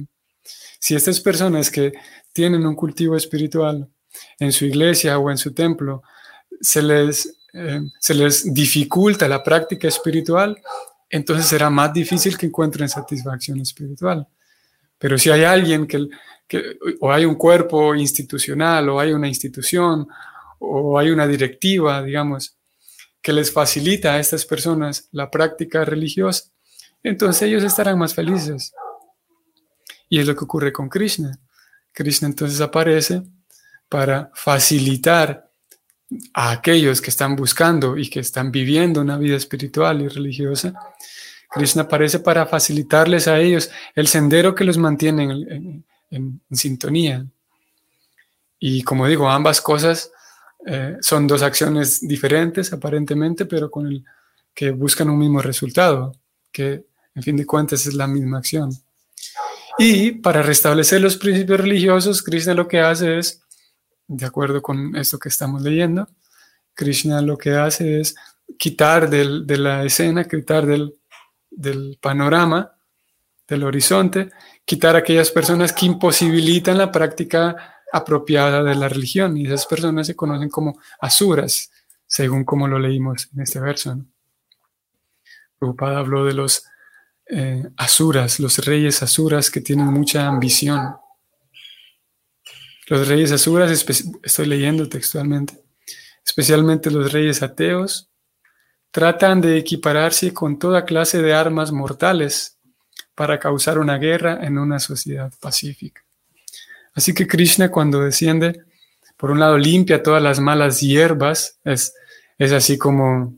Si 0.79 0.95
estas 0.95 1.19
personas 1.19 1.69
que 1.69 1.91
tienen 2.31 2.65
un 2.65 2.75
cultivo 2.75 3.17
espiritual 3.17 3.89
en 4.39 4.53
su 4.53 4.63
iglesia 4.63 5.19
o 5.19 5.29
en 5.29 5.37
su 5.37 5.53
templo, 5.53 6.01
se 6.61 6.81
les, 6.81 7.37
eh, 7.53 7.81
se 7.99 8.13
les 8.13 8.53
dificulta 8.53 9.27
la 9.27 9.43
práctica 9.43 9.87
espiritual, 9.87 10.61
entonces 11.09 11.45
será 11.45 11.69
más 11.69 11.93
difícil 11.93 12.37
que 12.37 12.45
encuentren 12.45 12.87
satisfacción 12.87 13.59
espiritual. 13.61 14.27
Pero 14.97 15.17
si 15.17 15.29
hay 15.29 15.43
alguien 15.43 15.87
que, 15.87 16.09
o 16.99 17.11
hay 17.11 17.25
un 17.25 17.35
cuerpo 17.35 17.95
institucional, 17.95 18.89
o 18.89 18.99
hay 18.99 19.13
una 19.13 19.27
institución, 19.27 20.07
o 20.59 20.99
hay 20.99 21.09
una 21.09 21.25
directiva, 21.25 22.03
digamos, 22.03 22.57
que 23.21 23.33
les 23.33 23.51
facilita 23.51 24.13
a 24.13 24.19
estas 24.19 24.45
personas 24.45 25.07
la 25.11 25.31
práctica 25.31 25.85
religiosa, 25.85 26.51
entonces 27.01 27.43
ellos 27.43 27.63
estarán 27.63 27.97
más 27.97 28.13
felices. 28.13 28.73
Y 30.09 30.19
es 30.19 30.27
lo 30.27 30.35
que 30.35 30.43
ocurre 30.43 30.73
con 30.73 30.89
Krishna. 30.89 31.39
Krishna 31.91 32.27
entonces 32.27 32.59
aparece 32.61 33.23
para 33.87 34.31
facilitar 34.33 35.48
a 36.33 36.51
aquellos 36.51 37.01
que 37.01 37.09
están 37.09 37.35
buscando 37.35 37.97
y 37.97 38.09
que 38.09 38.19
están 38.19 38.51
viviendo 38.51 39.01
una 39.01 39.17
vida 39.17 39.35
espiritual 39.35 40.01
y 40.01 40.07
religiosa, 40.07 40.73
Krishna 41.49 41.83
aparece 41.83 42.19
para 42.19 42.45
facilitarles 42.45 43.27
a 43.27 43.39
ellos 43.39 43.71
el 43.95 44.07
sendero 44.07 44.53
que 44.53 44.63
los 44.63 44.77
mantiene 44.77 45.83
en, 46.11 46.41
sintonía. 46.51 47.25
Y 48.59 48.83
como 48.83 49.07
digo, 49.07 49.29
ambas 49.29 49.61
cosas 49.61 50.11
eh, 50.65 50.97
son 51.01 51.27
dos 51.27 51.41
acciones 51.41 52.05
diferentes 52.07 52.73
aparentemente, 52.73 53.45
pero 53.45 53.69
con 53.71 53.87
el 53.87 54.03
que 54.53 54.71
buscan 54.71 55.09
un 55.09 55.17
mismo 55.17 55.41
resultado, 55.41 56.13
que 56.51 56.85
en 57.15 57.23
fin 57.23 57.37
de 57.37 57.45
cuentas 57.45 57.85
es 57.85 57.93
la 57.93 58.07
misma 58.07 58.39
acción. 58.39 58.71
Y 59.77 60.11
para 60.11 60.41
restablecer 60.41 60.99
los 60.99 61.15
principios 61.15 61.59
religiosos, 61.61 62.21
Krishna 62.21 62.53
lo 62.53 62.67
que 62.67 62.81
hace 62.81 63.19
es 63.19 63.41
de 64.09 64.25
acuerdo 64.25 64.61
con 64.61 64.95
esto 64.95 65.19
que 65.19 65.29
estamos 65.29 65.61
leyendo, 65.61 66.09
Krishna 66.73 67.21
lo 67.21 67.37
que 67.37 67.51
hace 67.51 68.01
es 68.01 68.15
quitar 68.57 69.09
de 69.09 69.57
la 69.57 69.83
escena, 69.83 70.25
quitar 70.25 70.65
del, 70.65 71.97
panorama, 72.01 72.75
del 73.47 73.63
horizonte, 73.63 74.31
quitar 74.65 74.95
aquellas 74.95 75.29
personas 75.29 75.73
que 75.73 75.85
imposibilitan 75.85 76.77
la 76.77 76.91
práctica 76.91 77.81
apropiada 77.91 78.63
de 78.63 78.75
la 78.75 78.89
religión. 78.89 79.37
Y 79.37 79.45
esas 79.45 79.67
personas 79.67 80.07
se 80.07 80.15
conocen 80.15 80.49
como 80.49 80.79
asuras, 80.99 81.71
según 82.07 82.43
como 82.43 82.67
lo 82.67 82.79
leímos 82.79 83.29
en 83.35 83.41
este 83.41 83.59
verso. 83.59 83.95
¿no? 83.95 84.05
Prabhupada 85.59 85.99
habló 85.99 86.25
de 86.25 86.33
los 86.33 86.65
eh, 87.27 87.63
asuras, 87.77 88.39
los 88.39 88.57
reyes 88.65 89.03
asuras 89.03 89.51
que 89.51 89.61
tienen 89.61 89.87
mucha 89.87 90.27
ambición. 90.27 90.95
Los 92.89 93.07
reyes 93.07 93.31
asuras, 93.31 93.85
estoy 94.23 94.45
leyendo 94.47 94.89
textualmente, 94.89 95.61
especialmente 96.25 96.89
los 96.89 97.13
reyes 97.13 97.43
ateos, 97.43 98.09
tratan 98.89 99.41
de 99.41 99.57
equipararse 99.59 100.33
con 100.33 100.57
toda 100.57 100.85
clase 100.85 101.21
de 101.21 101.35
armas 101.35 101.71
mortales 101.71 102.57
para 103.13 103.37
causar 103.37 103.77
una 103.77 103.99
guerra 103.99 104.39
en 104.41 104.57
una 104.57 104.79
sociedad 104.79 105.31
pacífica. 105.39 106.01
Así 106.95 107.13
que 107.13 107.27
Krishna 107.27 107.69
cuando 107.69 108.01
desciende, 108.01 108.63
por 109.17 109.29
un 109.29 109.39
lado 109.39 109.55
limpia 109.59 110.01
todas 110.01 110.23
las 110.23 110.39
malas 110.39 110.81
hierbas, 110.81 111.59
es, 111.63 111.93
es 112.39 112.51
así 112.51 112.79
como, 112.79 113.35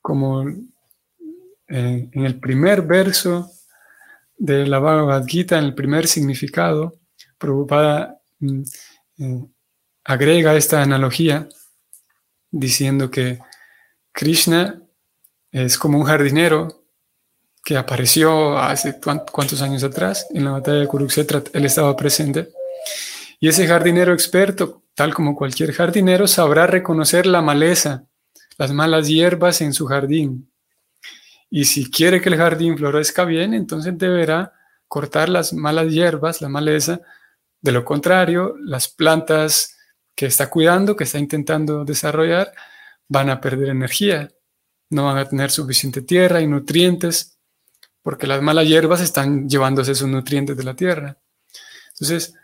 como 0.00 0.48
eh, 0.48 2.08
en 2.12 2.24
el 2.24 2.38
primer 2.38 2.82
verso 2.82 3.50
de 4.38 4.68
la 4.68 4.78
Bhagavad 4.78 5.26
Gita, 5.26 5.58
en 5.58 5.64
el 5.64 5.74
primer 5.74 6.06
significado, 6.06 7.00
Prabhupada 7.38 8.20
eh, 8.40 9.44
agrega 10.04 10.56
esta 10.56 10.82
analogía 10.82 11.48
diciendo 12.50 13.10
que 13.10 13.38
Krishna 14.12 14.82
es 15.50 15.78
como 15.78 15.98
un 15.98 16.04
jardinero 16.04 16.84
que 17.64 17.76
apareció 17.76 18.56
hace 18.58 19.00
cuántos 19.00 19.60
años 19.60 19.82
atrás 19.82 20.28
en 20.30 20.44
la 20.44 20.52
batalla 20.52 20.78
de 20.78 20.86
Kurukshetra, 20.86 21.42
él 21.52 21.64
estaba 21.64 21.96
presente. 21.96 22.50
Y 23.40 23.48
ese 23.48 23.66
jardinero 23.66 24.12
experto, 24.12 24.84
tal 24.94 25.12
como 25.12 25.34
cualquier 25.34 25.72
jardinero, 25.72 26.28
sabrá 26.28 26.68
reconocer 26.68 27.26
la 27.26 27.42
maleza, 27.42 28.04
las 28.56 28.72
malas 28.72 29.08
hierbas 29.08 29.60
en 29.62 29.72
su 29.72 29.86
jardín. 29.86 30.48
Y 31.50 31.64
si 31.64 31.90
quiere 31.90 32.20
que 32.20 32.28
el 32.28 32.36
jardín 32.36 32.78
florezca 32.78 33.24
bien, 33.24 33.52
entonces 33.52 33.98
deberá 33.98 34.52
cortar 34.88 35.28
las 35.28 35.52
malas 35.52 35.90
hierbas, 35.92 36.40
la 36.40 36.48
maleza. 36.48 37.00
De 37.60 37.72
lo 37.72 37.84
contrario, 37.84 38.56
las 38.60 38.88
plantas 38.88 39.76
que 40.14 40.26
está 40.26 40.48
cuidando, 40.48 40.96
que 40.96 41.04
está 41.04 41.18
intentando 41.18 41.84
desarrollar, 41.84 42.52
van 43.08 43.30
a 43.30 43.40
perder 43.40 43.68
energía, 43.68 44.30
no 44.90 45.04
van 45.04 45.18
a 45.18 45.28
tener 45.28 45.50
suficiente 45.50 46.02
tierra 46.02 46.40
y 46.40 46.46
nutrientes 46.46 47.38
porque 48.02 48.26
las 48.26 48.40
malas 48.40 48.68
hierbas 48.68 49.00
están 49.00 49.48
llevándose 49.48 49.92
esos 49.92 50.08
nutrientes 50.08 50.56
de 50.56 50.62
la 50.62 50.74
tierra. 50.74 51.18
Entonces, 51.88 52.34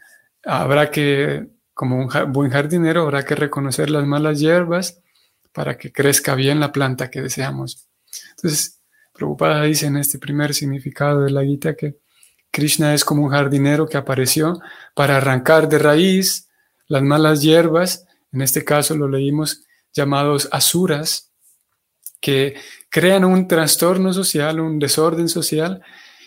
habrá 0.44 0.90
que, 0.90 1.46
como 1.72 1.98
un 1.98 2.32
buen 2.32 2.50
jardinero, 2.50 3.02
habrá 3.02 3.24
que 3.24 3.36
reconocer 3.36 3.88
las 3.90 4.04
malas 4.04 4.40
hierbas 4.40 5.00
para 5.52 5.78
que 5.78 5.92
crezca 5.92 6.34
bien 6.34 6.58
la 6.58 6.72
planta 6.72 7.10
que 7.10 7.22
deseamos. 7.22 7.86
Entonces, 8.30 8.80
Prabhupada 9.12 9.62
dice 9.62 9.86
en 9.86 9.98
este 9.98 10.18
primer 10.18 10.52
significado 10.52 11.20
de 11.20 11.30
la 11.30 11.44
Gita 11.44 11.76
que 11.76 11.98
Krishna 12.52 12.94
es 12.94 13.04
como 13.04 13.24
un 13.24 13.30
jardinero 13.30 13.88
que 13.88 13.96
apareció 13.96 14.60
para 14.94 15.16
arrancar 15.16 15.68
de 15.68 15.78
raíz 15.78 16.48
las 16.86 17.02
malas 17.02 17.40
hierbas, 17.40 18.06
en 18.30 18.42
este 18.42 18.62
caso 18.62 18.94
lo 18.94 19.08
leímos 19.08 19.64
llamados 19.94 20.48
asuras, 20.52 21.30
que 22.20 22.54
crean 22.90 23.24
un 23.24 23.48
trastorno 23.48 24.12
social, 24.12 24.60
un 24.60 24.78
desorden 24.78 25.28
social, 25.28 25.82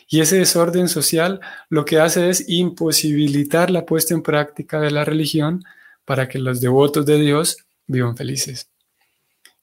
y 0.07 0.21
ese 0.21 0.37
desorden 0.37 0.89
social 0.89 1.39
lo 1.69 1.85
que 1.85 1.99
hace 1.99 2.29
es 2.29 2.49
imposibilitar 2.49 3.69
la 3.69 3.85
puesta 3.85 4.13
en 4.13 4.23
práctica 4.23 4.79
de 4.79 4.91
la 4.91 5.05
religión 5.05 5.63
para 6.05 6.27
que 6.27 6.39
los 6.39 6.59
devotos 6.59 7.05
de 7.05 7.19
Dios 7.19 7.57
vivan 7.87 8.17
felices. 8.17 8.69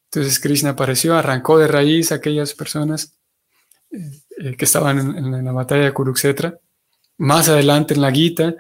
Entonces 0.05 0.39
Krishna 0.41 0.71
apareció, 0.71 1.15
arrancó 1.17 1.59
de 1.59 1.69
raíz 1.69 2.13
aquellas 2.13 2.55
personas 2.55 3.15
eh, 3.93 4.57
que 4.57 4.65
estaban 4.65 5.17
en, 5.17 5.45
la 5.45 5.53
batalla 5.53 5.85
de 5.85 5.93
Kurukshetra. 5.93 6.59
Más 7.19 7.49
adelante 7.49 7.95
en 7.95 8.01
la 8.01 8.11
Gita, 8.11 8.55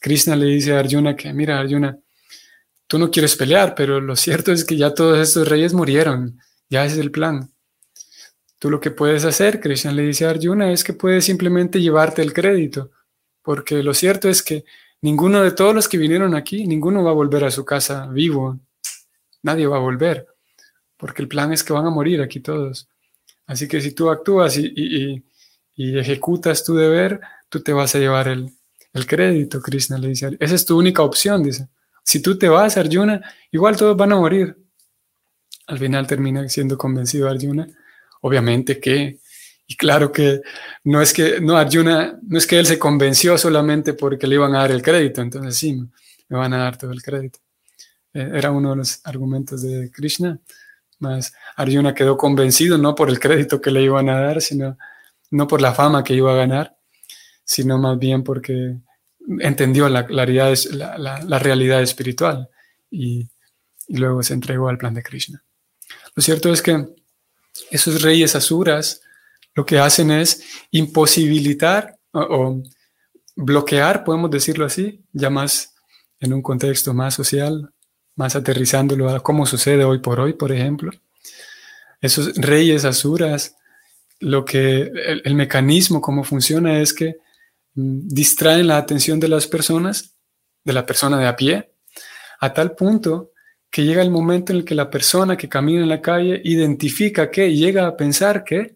Krishna 0.00 0.34
le 0.34 0.46
dice 0.46 0.74
a 0.74 0.80
Arjuna 0.80 1.14
que, 1.14 1.32
mira 1.32 1.58
Arjuna, 1.58 1.98
tú 2.86 2.98
no 2.98 3.10
quieres 3.10 3.36
pelear, 3.36 3.74
pero 3.74 4.00
lo 4.00 4.16
cierto 4.16 4.52
es 4.52 4.64
que 4.64 4.76
ya 4.76 4.94
todos 4.94 5.18
estos 5.18 5.46
reyes 5.46 5.74
murieron 5.74 6.40
ya 6.70 6.84
ese 6.84 6.96
es 6.96 7.00
el 7.00 7.10
plan. 7.10 7.50
Tú 8.58 8.70
lo 8.70 8.80
que 8.80 8.90
puedes 8.90 9.24
hacer, 9.24 9.60
Krishna 9.60 9.92
le 9.92 10.02
dice 10.02 10.26
a 10.26 10.30
Arjuna, 10.30 10.72
es 10.72 10.84
que 10.84 10.92
puedes 10.92 11.24
simplemente 11.24 11.80
llevarte 11.80 12.22
el 12.22 12.32
crédito, 12.32 12.90
porque 13.42 13.82
lo 13.82 13.94
cierto 13.94 14.28
es 14.28 14.42
que 14.42 14.64
ninguno 15.00 15.42
de 15.42 15.52
todos 15.52 15.74
los 15.74 15.88
que 15.88 15.96
vinieron 15.96 16.34
aquí, 16.34 16.66
ninguno 16.66 17.04
va 17.04 17.10
a 17.10 17.14
volver 17.14 17.44
a 17.44 17.50
su 17.50 17.64
casa 17.64 18.06
vivo. 18.08 18.58
Nadie 19.42 19.66
va 19.66 19.76
a 19.76 19.80
volver, 19.80 20.26
porque 20.96 21.22
el 21.22 21.28
plan 21.28 21.52
es 21.52 21.62
que 21.62 21.72
van 21.72 21.86
a 21.86 21.90
morir 21.90 22.20
aquí 22.20 22.40
todos. 22.40 22.88
Así 23.48 23.66
que 23.66 23.80
si 23.80 23.90
tú 23.90 24.10
actúas 24.10 24.56
y, 24.56 25.24
ejecutas 25.76 26.64
tu 26.64 26.76
deber, 26.76 27.20
tú 27.48 27.60
te 27.60 27.72
vas 27.72 27.94
a 27.96 27.98
llevar 27.98 28.28
el, 28.28 28.52
el 28.92 29.06
crédito, 29.06 29.60
Krishna 29.60 29.98
le 29.98 30.08
dice. 30.08 30.36
Esa 30.38 30.54
es 30.54 30.64
tu 30.64 30.78
única 30.78 31.02
opción, 31.02 31.42
dice. 31.42 31.68
Si 32.04 32.22
tú 32.22 32.38
te 32.38 32.48
vas, 32.48 32.76
Arjuna, 32.76 33.20
igual 33.50 33.76
todos 33.76 33.96
van 33.96 34.12
a 34.12 34.16
morir 34.16 34.56
al 35.68 35.78
final 35.78 36.06
termina 36.06 36.48
siendo 36.48 36.76
convencido 36.76 37.28
Arjuna. 37.28 37.68
Obviamente 38.22 38.80
que, 38.80 39.20
y 39.66 39.76
claro 39.76 40.10
que 40.10 40.40
no 40.84 41.00
es 41.00 41.12
que, 41.12 41.40
no, 41.40 41.56
Arjuna, 41.56 42.18
no 42.22 42.38
es 42.38 42.46
que 42.46 42.58
él 42.58 42.66
se 42.66 42.78
convenció 42.78 43.38
solamente 43.38 43.92
porque 43.92 44.26
le 44.26 44.34
iban 44.34 44.54
a 44.54 44.60
dar 44.60 44.72
el 44.72 44.82
crédito, 44.82 45.20
entonces 45.20 45.56
sí, 45.56 45.74
me 46.28 46.36
van 46.36 46.52
a 46.54 46.58
dar 46.58 46.76
todo 46.76 46.90
el 46.90 47.02
crédito. 47.02 47.38
Eh, 48.14 48.30
era 48.34 48.50
uno 48.50 48.70
de 48.70 48.76
los 48.76 49.00
argumentos 49.04 49.62
de 49.62 49.90
Krishna, 49.92 50.40
más 50.98 51.32
Arjuna 51.56 51.94
quedó 51.94 52.16
convencido 52.16 52.78
no 52.78 52.94
por 52.94 53.08
el 53.10 53.20
crédito 53.20 53.60
que 53.60 53.70
le 53.70 53.82
iban 53.82 54.08
a 54.08 54.20
dar, 54.20 54.40
sino 54.40 54.76
no 55.30 55.46
por 55.46 55.60
la 55.60 55.74
fama 55.74 56.04
que 56.04 56.14
iba 56.14 56.32
a 56.32 56.36
ganar, 56.36 56.76
sino 57.44 57.78
más 57.78 57.98
bien 57.98 58.24
porque 58.24 58.76
entendió 59.40 59.88
la, 59.88 60.06
claridad, 60.06 60.54
la, 60.72 61.22
la 61.22 61.38
realidad 61.38 61.82
espiritual 61.82 62.48
y 62.90 63.28
luego 63.88 64.22
se 64.22 64.34
entregó 64.34 64.68
al 64.68 64.78
plan 64.78 64.94
de 64.94 65.02
Krishna. 65.02 65.42
Lo 66.14 66.22
cierto 66.22 66.52
es 66.52 66.62
que 66.62 66.86
esos 67.70 68.02
reyes 68.02 68.34
asuras 68.34 69.02
lo 69.54 69.66
que 69.66 69.78
hacen 69.78 70.10
es 70.10 70.44
imposibilitar 70.70 71.98
o, 72.12 72.62
bloquear, 73.34 74.04
podemos 74.04 74.30
decirlo 74.30 74.64
así, 74.64 75.04
ya 75.12 75.30
más 75.30 75.74
en 76.20 76.32
un 76.32 76.42
contexto 76.42 76.92
más 76.92 77.14
social, 77.14 77.72
más 78.18 78.34
aterrizándolo 78.34 79.08
a 79.08 79.20
cómo 79.20 79.46
sucede 79.46 79.84
hoy 79.84 80.00
por 80.00 80.18
hoy, 80.18 80.32
por 80.32 80.50
ejemplo. 80.50 80.90
Esos 82.00 82.34
reyes 82.34 82.84
asuras, 82.84 83.56
lo 84.18 84.44
que 84.44 84.90
el, 85.24 85.34
mecanismo, 85.36 86.00
cómo 86.00 86.24
funciona 86.24 86.80
es 86.80 86.92
que 86.92 87.18
mm, 87.74 88.08
distraen 88.08 88.66
la 88.66 88.76
atención 88.76 89.20
de 89.20 89.28
las 89.28 89.46
personas, 89.46 90.16
de 90.64 90.72
la 90.72 90.84
persona 90.84 91.16
de 91.16 91.28
a 91.28 91.36
pie, 91.36 91.72
a 92.40 92.52
tal 92.52 92.72
punto 92.72 93.30
que 93.70 93.84
llega 93.84 94.02
el 94.02 94.10
momento 94.10 94.52
en 94.52 94.58
el 94.58 94.64
que 94.64 94.74
la 94.74 94.90
persona 94.90 95.36
que 95.36 95.48
camina 95.48 95.82
en 95.82 95.88
la 95.88 96.02
calle 96.02 96.40
identifica 96.42 97.30
que 97.30 97.54
llega 97.54 97.86
a 97.86 97.96
pensar 97.96 98.42
que 98.42 98.74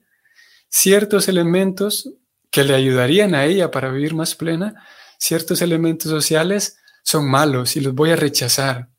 ciertos 0.68 1.26
elementos 1.26 2.11
que 2.48 2.62
le 2.62 2.74
ayudarían 2.74 3.35
a 3.35 3.44
ella 3.44 3.72
para 3.72 3.90
vivir 3.90 4.14
más 4.14 4.37
plena, 4.37 4.87
ciertos 5.18 5.62
elementos 5.62 6.12
sociales 6.12 6.76
son 7.02 7.28
malos 7.28 7.74
y 7.74 7.81
los 7.81 7.92
voy 7.92 8.11
a 8.11 8.16
rechazar. 8.16 8.91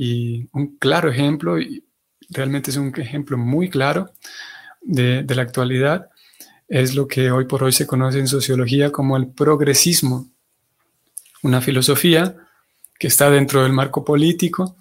Y 0.00 0.48
un 0.52 0.76
claro 0.76 1.10
ejemplo, 1.10 1.58
y 1.58 1.84
realmente 2.30 2.70
es 2.70 2.76
un 2.76 2.92
ejemplo 3.00 3.36
muy 3.36 3.68
claro 3.68 4.12
de, 4.80 5.24
de 5.24 5.34
la 5.34 5.42
actualidad, 5.42 6.08
es 6.68 6.94
lo 6.94 7.08
que 7.08 7.32
hoy 7.32 7.46
por 7.46 7.64
hoy 7.64 7.72
se 7.72 7.84
conoce 7.84 8.20
en 8.20 8.28
sociología 8.28 8.92
como 8.92 9.16
el 9.16 9.26
progresismo, 9.26 10.30
una 11.42 11.60
filosofía 11.60 12.36
que 12.96 13.08
está 13.08 13.28
dentro 13.28 13.64
del 13.64 13.72
marco 13.72 14.04
político, 14.04 14.76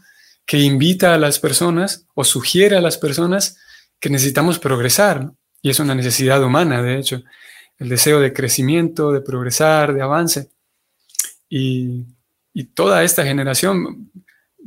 que 0.46 0.60
invita 0.60 1.16
a 1.16 1.18
las 1.18 1.40
personas 1.40 2.06
o 2.14 2.24
sugiere 2.24 2.78
a 2.78 2.82
las 2.82 3.00
personas 3.00 3.58
que 4.00 4.12
necesitamos 4.12 4.60
progresar. 4.60 5.32
Y 5.64 5.72
es 5.72 5.80
una 5.80 5.96
necesidad 5.96 6.44
humana, 6.44 6.84
de 6.84 7.00
hecho, 7.00 7.24
el 7.80 7.90
deseo 7.90 8.20
de 8.20 8.34
crecimiento, 8.34 9.12
de 9.12 9.22
progresar, 9.22 9.96
de 9.96 10.04
avance. 10.04 10.52
Y, 11.50 12.06
toda 12.74 13.04
esta 13.04 13.24
generación, 13.24 14.12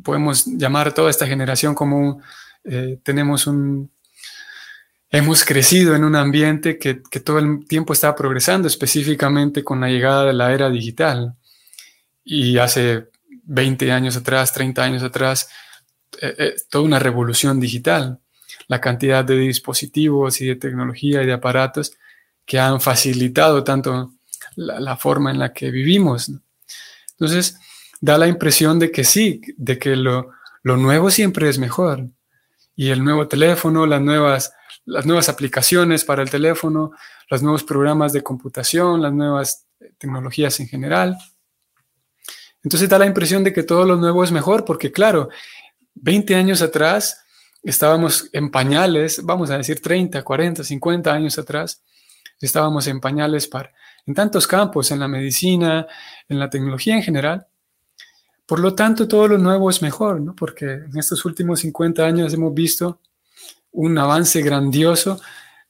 podemos 0.02 0.46
llamar 0.46 0.92
toda 0.92 1.10
esta 1.10 1.26
generación 1.26 1.74
como 1.74 2.20
eh, 2.64 2.98
tenemos 3.02 3.46
un, 3.46 3.90
hemos 5.10 5.44
crecido 5.44 5.94
en 5.94 6.04
un 6.04 6.16
ambiente 6.16 6.78
que, 6.78 7.02
que, 7.10 7.20
todo 7.20 7.38
el 7.38 7.66
tiempo 7.66 7.92
está 7.92 8.14
progresando, 8.14 8.68
específicamente 8.68 9.64
con 9.64 9.80
la 9.80 9.88
llegada 9.88 10.24
de 10.26 10.32
la 10.32 10.52
era 10.52 10.70
digital. 10.70 11.34
Y 12.24 12.58
hace 12.58 13.08
20 13.44 13.90
años 13.90 14.16
atrás, 14.16 14.52
30 14.52 14.82
años 14.82 15.02
atrás, 15.02 15.48
eh, 16.20 16.34
eh, 16.38 16.56
toda 16.68 16.84
una 16.84 16.98
revolución 16.98 17.60
digital. 17.60 18.20
La 18.68 18.80
cantidad 18.80 19.24
de 19.24 19.36
dispositivos 19.36 20.40
y 20.40 20.46
de 20.46 20.56
tecnología 20.56 21.22
y 21.22 21.26
de 21.26 21.32
aparatos 21.32 21.92
que 22.44 22.58
han 22.58 22.80
facilitado 22.80 23.64
tanto 23.64 24.12
la, 24.56 24.96
forma 24.96 25.30
en 25.30 25.38
la 25.38 25.52
que 25.52 25.70
vivimos. 25.70 26.30
Entonces, 27.12 27.58
da 28.00 28.18
la 28.18 28.26
impresión 28.26 28.78
de 28.78 28.90
que 28.90 29.04
sí, 29.04 29.40
de 29.56 29.78
que 29.78 29.96
lo, 29.96 30.30
lo 30.62 30.76
nuevo 30.76 31.10
siempre 31.10 31.48
es 31.48 31.58
mejor. 31.58 32.08
Y 32.74 32.90
el 32.90 33.04
nuevo 33.04 33.28
teléfono, 33.28 33.86
las 33.86 34.00
nuevas, 34.00 34.52
las 34.86 35.06
nuevas 35.06 35.28
aplicaciones 35.28 36.04
para 36.04 36.22
el 36.22 36.30
teléfono, 36.30 36.92
los 37.28 37.42
nuevos 37.42 37.64
programas 37.64 38.12
de 38.12 38.22
computación, 38.22 39.02
las 39.02 39.12
nuevas 39.12 39.66
tecnologías 39.98 40.58
en 40.60 40.68
general, 40.68 41.18
entonces 42.62 42.88
da 42.88 42.98
la 42.98 43.06
impresión 43.06 43.42
de 43.42 43.52
que 43.52 43.62
todo 43.62 43.84
lo 43.84 43.96
nuevo 43.96 44.22
es 44.22 44.32
mejor, 44.32 44.64
porque 44.64 44.92
claro, 44.92 45.30
20 45.94 46.34
años 46.34 46.62
atrás 46.62 47.22
estábamos 47.62 48.28
en 48.32 48.50
pañales, 48.50 49.24
vamos 49.24 49.50
a 49.50 49.58
decir 49.58 49.80
30, 49.80 50.22
40, 50.22 50.64
50 50.64 51.12
años 51.12 51.38
atrás, 51.38 51.82
estábamos 52.40 52.86
en 52.86 53.00
pañales 53.00 53.46
para, 53.48 53.72
en 54.06 54.14
tantos 54.14 54.46
campos, 54.46 54.90
en 54.90 55.00
la 55.00 55.08
medicina, 55.08 55.86
en 56.28 56.38
la 56.38 56.50
tecnología 56.50 56.94
en 56.94 57.02
general. 57.02 57.46
Por 58.50 58.58
lo 58.58 58.74
tanto, 58.74 59.06
todo 59.06 59.28
lo 59.28 59.38
nuevo 59.38 59.70
es 59.70 59.80
mejor, 59.80 60.20
¿no? 60.20 60.34
porque 60.34 60.64
en 60.64 60.98
estos 60.98 61.24
últimos 61.24 61.60
50 61.60 62.04
años 62.04 62.34
hemos 62.34 62.52
visto 62.52 63.00
un 63.70 63.96
avance 63.96 64.42
grandioso 64.42 65.20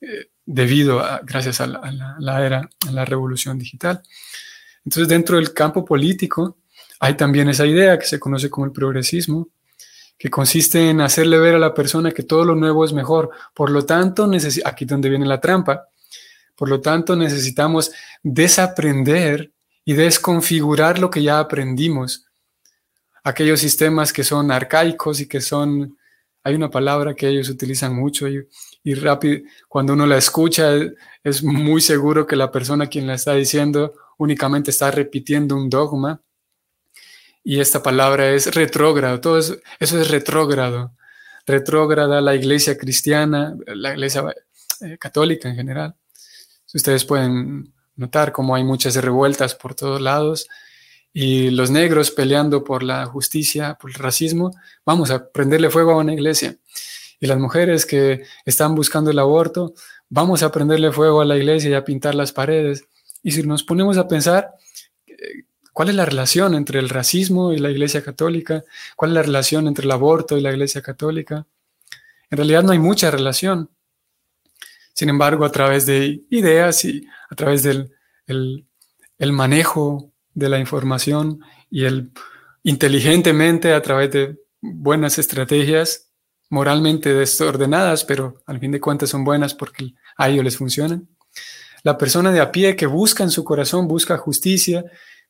eh, 0.01 0.31
debido 0.47 0.99
a, 0.99 1.21
gracias 1.23 1.61
a 1.61 1.67
la, 1.67 2.47
era, 2.47 2.71
a 2.89 2.91
la 2.91 3.05
revolución 3.05 3.59
digital. 3.59 4.03
Entonces, 4.83 5.09
dentro 5.09 5.37
del 5.37 5.53
campo 5.53 5.85
político 5.85 6.57
hay 7.01 7.19
también 7.19 7.51
esa 7.51 7.67
idea 7.67 7.99
que 7.99 8.07
se 8.07 8.19
conoce 8.19 8.49
como 8.49 8.65
el 8.65 8.73
progresismo, 8.73 9.51
que 10.17 10.31
consiste 10.31 10.89
en 10.89 11.03
hacerle 11.03 11.39
ver 11.39 11.57
a 11.57 11.59
la 11.59 11.75
persona 11.75 12.13
que 12.13 12.23
todo 12.23 12.47
lo 12.47 12.55
nuevo 12.55 12.87
es 12.87 12.95
mejor. 12.95 13.29
Por 13.53 13.71
lo 13.71 13.85
tanto, 13.85 14.27
aquí 14.65 14.87
donde 14.87 15.11
viene 15.11 15.27
la 15.27 15.39
trampa, 15.39 15.85
por 16.57 16.71
lo 16.71 16.81
tanto 16.81 17.15
necesitamos 17.15 17.93
desaprender 18.23 19.53
y 19.85 19.93
desconfigurar 19.93 20.99
lo 20.99 21.11
que 21.11 21.23
ya 21.23 21.41
aprendimos. 21.41 22.25
Aquellos 23.25 23.61
sistemas 23.61 24.13
que 24.13 24.25
son 24.25 24.51
arcaicos 24.51 25.21
y 25.21 25.29
que 25.29 25.41
son, 25.41 25.97
hay 26.43 26.55
una 26.55 26.71
palabra 26.71 27.15
que 27.15 27.29
ellos 27.29 27.49
utilizan 27.49 27.95
mucho 27.95 28.29
y, 28.29 28.47
y 28.83 28.95
rápido, 28.95 29.43
cuando 29.69 29.93
uno 29.93 30.07
la 30.07 30.19
escucha 30.19 30.71
es 31.23 31.43
muy 31.43 31.81
seguro 31.81 32.27
que 32.27 32.37
la 32.37 32.51
persona 32.51 32.87
quien 32.87 33.07
la 33.07 33.15
está 33.15 33.35
diciendo 33.35 33.95
únicamente 34.19 34.71
está 34.71 34.91
repitiendo 34.91 35.57
un 35.57 35.69
dogma 35.71 36.21
y 37.43 37.61
esta 37.61 37.83
palabra 37.83 38.31
es 38.31 38.55
retrógrado, 38.55 39.21
todo 39.21 39.39
eso, 39.39 39.57
eso 39.79 40.01
es 40.01 40.11
retrógrado. 40.11 40.95
Retrógrada 41.47 42.21
la 42.21 42.35
iglesia 42.35 42.77
cristiana, 42.77 43.57
la 43.67 43.93
iglesia 43.93 44.25
eh, 44.83 44.99
católica 44.99 45.49
en 45.49 45.57
general. 45.57 45.97
Ustedes 46.73 47.05
pueden 47.05 47.73
notar 47.97 48.31
cómo 48.33 48.55
hay 48.55 48.63
muchas 48.63 48.95
revueltas 48.97 49.55
por 49.55 49.75
todos 49.75 50.01
lados 50.01 50.49
y 51.13 51.51
los 51.51 51.71
negros 51.71 52.11
peleando 52.11 52.63
por 52.63 52.83
la 52.83 53.07
justicia, 53.07 53.77
por 53.81 53.91
el 53.91 53.95
racismo, 53.95 54.53
vamos 54.85 55.11
a 55.11 55.31
prenderle 55.31 55.71
fuego 55.71 55.93
a 55.93 55.97
una 55.97 56.15
iglesia. 56.15 56.57
Y 57.19 57.27
las 57.27 57.39
mujeres 57.39 57.85
que 57.85 58.23
están 58.45 58.75
buscando 58.75 59.11
el 59.11 59.19
aborto, 59.19 59.75
vamos 60.09 60.43
a 60.43 60.51
prenderle 60.51 60.93
fuego 60.93 61.21
a 61.21 61.25
la 61.25 61.37
iglesia 61.37 61.71
y 61.71 61.75
a 61.75 61.85
pintar 61.85 62.15
las 62.15 62.33
paredes. 62.33 62.85
Y 63.23 63.33
si 63.33 63.43
nos 63.43 63.63
ponemos 63.63 63.99
a 63.99 64.09
pensar, 64.09 64.55
¿Cuál 65.73 65.89
es 65.89 65.95
la 65.95 66.05
relación 66.05 66.55
entre 66.55 66.79
el 66.79 66.89
racismo 66.89 67.53
y 67.53 67.59
la 67.59 67.71
Iglesia 67.71 68.03
Católica? 68.03 68.65
¿Cuál 68.97 69.13
es 69.13 69.15
la 69.15 69.23
relación 69.23 69.67
entre 69.67 69.85
el 69.85 69.91
aborto 69.93 70.37
y 70.37 70.41
la 70.41 70.51
Iglesia 70.51 70.83
Católica? 70.83 71.47
En 72.29 72.37
realidad 72.37 72.63
no 72.63 72.73
hay 72.73 72.79
mucha 72.79 73.11
relación. 73.11 73.71
Sin 74.93 75.09
embargo, 75.09 75.45
a 75.45 75.53
través 75.53 75.87
de 75.87 76.23
ideas 76.29 76.85
y 76.85 77.07
a 77.31 77.35
través 77.35 77.63
del 77.63 77.93
el, 78.27 79.33
manejo 79.33 80.10
de 80.35 80.49
la 80.49 80.59
información 80.59 81.41
y 81.71 81.85
el 81.85 82.13
inteligentemente 82.63 83.73
a 83.73 83.83
través 83.83 84.11
de 84.13 84.39
buenas 84.61 85.19
estrategias 85.19 86.11
moralmente 86.51 87.15
desordenadas, 87.15 88.05
pero 88.05 88.43
al 88.45 88.59
fin 88.59 88.73
de 88.73 88.81
cuentas 88.81 89.11
son 89.11 89.25
buenas 89.25 89.55
porque 89.55 89.95
a 90.17 90.29
ellos 90.29 90.45
les 90.45 90.57
funcionan. 90.57 91.09
La 91.83 91.97
persona 91.97 92.33
de 92.33 92.41
a 92.41 92.53
pie 92.53 92.77
que 92.77 92.87
busca 92.87 93.23
en 93.23 93.31
su 93.31 93.45
corazón, 93.45 93.89
busca 93.89 94.19
justicia, 94.19 94.85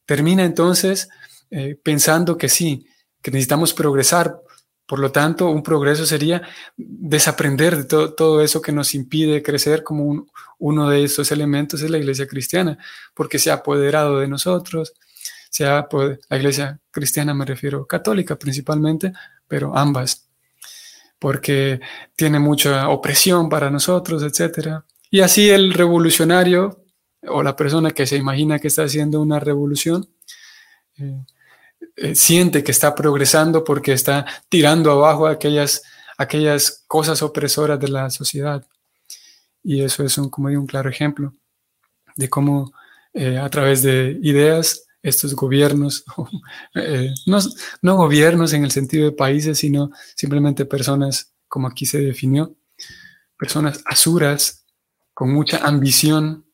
termina 0.07 0.45
entonces 0.45 1.09
eh, 1.51 1.79
pensando 1.81 2.37
que 2.37 2.49
sí, 2.49 2.87
que 3.23 3.31
necesitamos 3.31 3.75
progresar. 3.75 4.41
Por 4.91 4.99
lo 4.99 5.13
tanto, 5.13 5.49
un 5.49 5.63
progreso 5.63 6.05
sería 6.05 6.43
desaprender 6.77 7.77
de 7.77 7.85
todo 7.85 8.43
eso 8.43 8.61
que 8.61 8.73
nos 8.73 8.93
impide 8.97 9.41
crecer 9.41 9.85
como 9.85 10.27
uno 10.59 10.91
de 10.91 11.05
estos 11.05 11.31
elementos 11.31 11.81
es 11.81 11.91
la 11.91 11.99
iglesia 11.99 12.27
cristiana, 12.27 12.77
porque 13.15 13.39
se 13.39 13.53
ha 13.53 13.55
apoderado 13.55 14.19
de 14.19 14.27
nosotros, 14.27 14.93
se 15.49 15.65
ha, 15.65 15.87
la 16.29 16.37
iglesia 16.37 16.81
cristiana 16.91 17.33
me 17.35 17.45
refiero 17.45 17.87
católica 17.87 18.35
principalmente, 18.37 19.13
pero 19.47 19.79
ambas, 19.79 20.29
porque 21.21 21.79
tiene 22.17 22.41
mucha 22.41 22.89
opresión 22.89 23.49
para 23.49 23.71
nosotros, 23.71 24.25
etc. 24.25 24.81
Y 25.09 25.21
así 25.21 25.51
el 25.51 25.73
revolucionario 25.73 26.83
o 27.29 27.45
la 27.45 27.55
persona 27.55 27.93
que 27.93 28.09
se 28.09 28.17
imagina 28.17 28.59
que 28.59 28.67
está 28.67 28.83
haciendo 28.83 29.23
una 29.23 29.39
revolución, 29.39 30.09
eh, 30.99 31.25
siente 32.15 32.65
que 32.65 32.71
está 32.71 32.95
progresando 32.95 33.65
porque 33.65 33.93
está 33.93 34.27
tirando 34.49 34.91
abajo 34.91 35.27
aquellas, 35.27 35.83
aquellas 36.17 36.85
cosas 36.87 37.23
opresoras 37.23 37.79
de 37.79 37.89
la 37.89 38.11
sociedad. 38.11 38.67
Y 39.63 39.83
eso 39.83 40.05
es 40.05 40.17
un, 40.19 40.31
como 40.31 40.49
un 40.49 40.67
claro 40.67 40.89
ejemplo 40.89 41.35
de 42.17 42.29
cómo 42.29 42.73
eh, 43.13 43.39
a 43.39 43.49
través 43.51 43.83
de 43.83 44.19
ideas 44.23 44.87
estos 45.03 45.35
gobiernos, 45.35 46.05
no, 47.27 47.39
no 47.83 47.97
gobiernos 47.97 48.53
en 48.53 48.65
el 48.65 48.71
sentido 48.71 49.07
de 49.07 49.13
países, 49.13 49.59
sino 49.59 49.91
simplemente 50.15 50.65
personas, 50.67 51.33
como 51.49 51.69
aquí 51.69 51.87
se 51.87 52.01
definió, 52.01 52.55
personas 53.39 53.83
asuras, 53.87 54.67
con 55.15 55.33
mucha 55.33 55.59
ambición, 55.67 56.47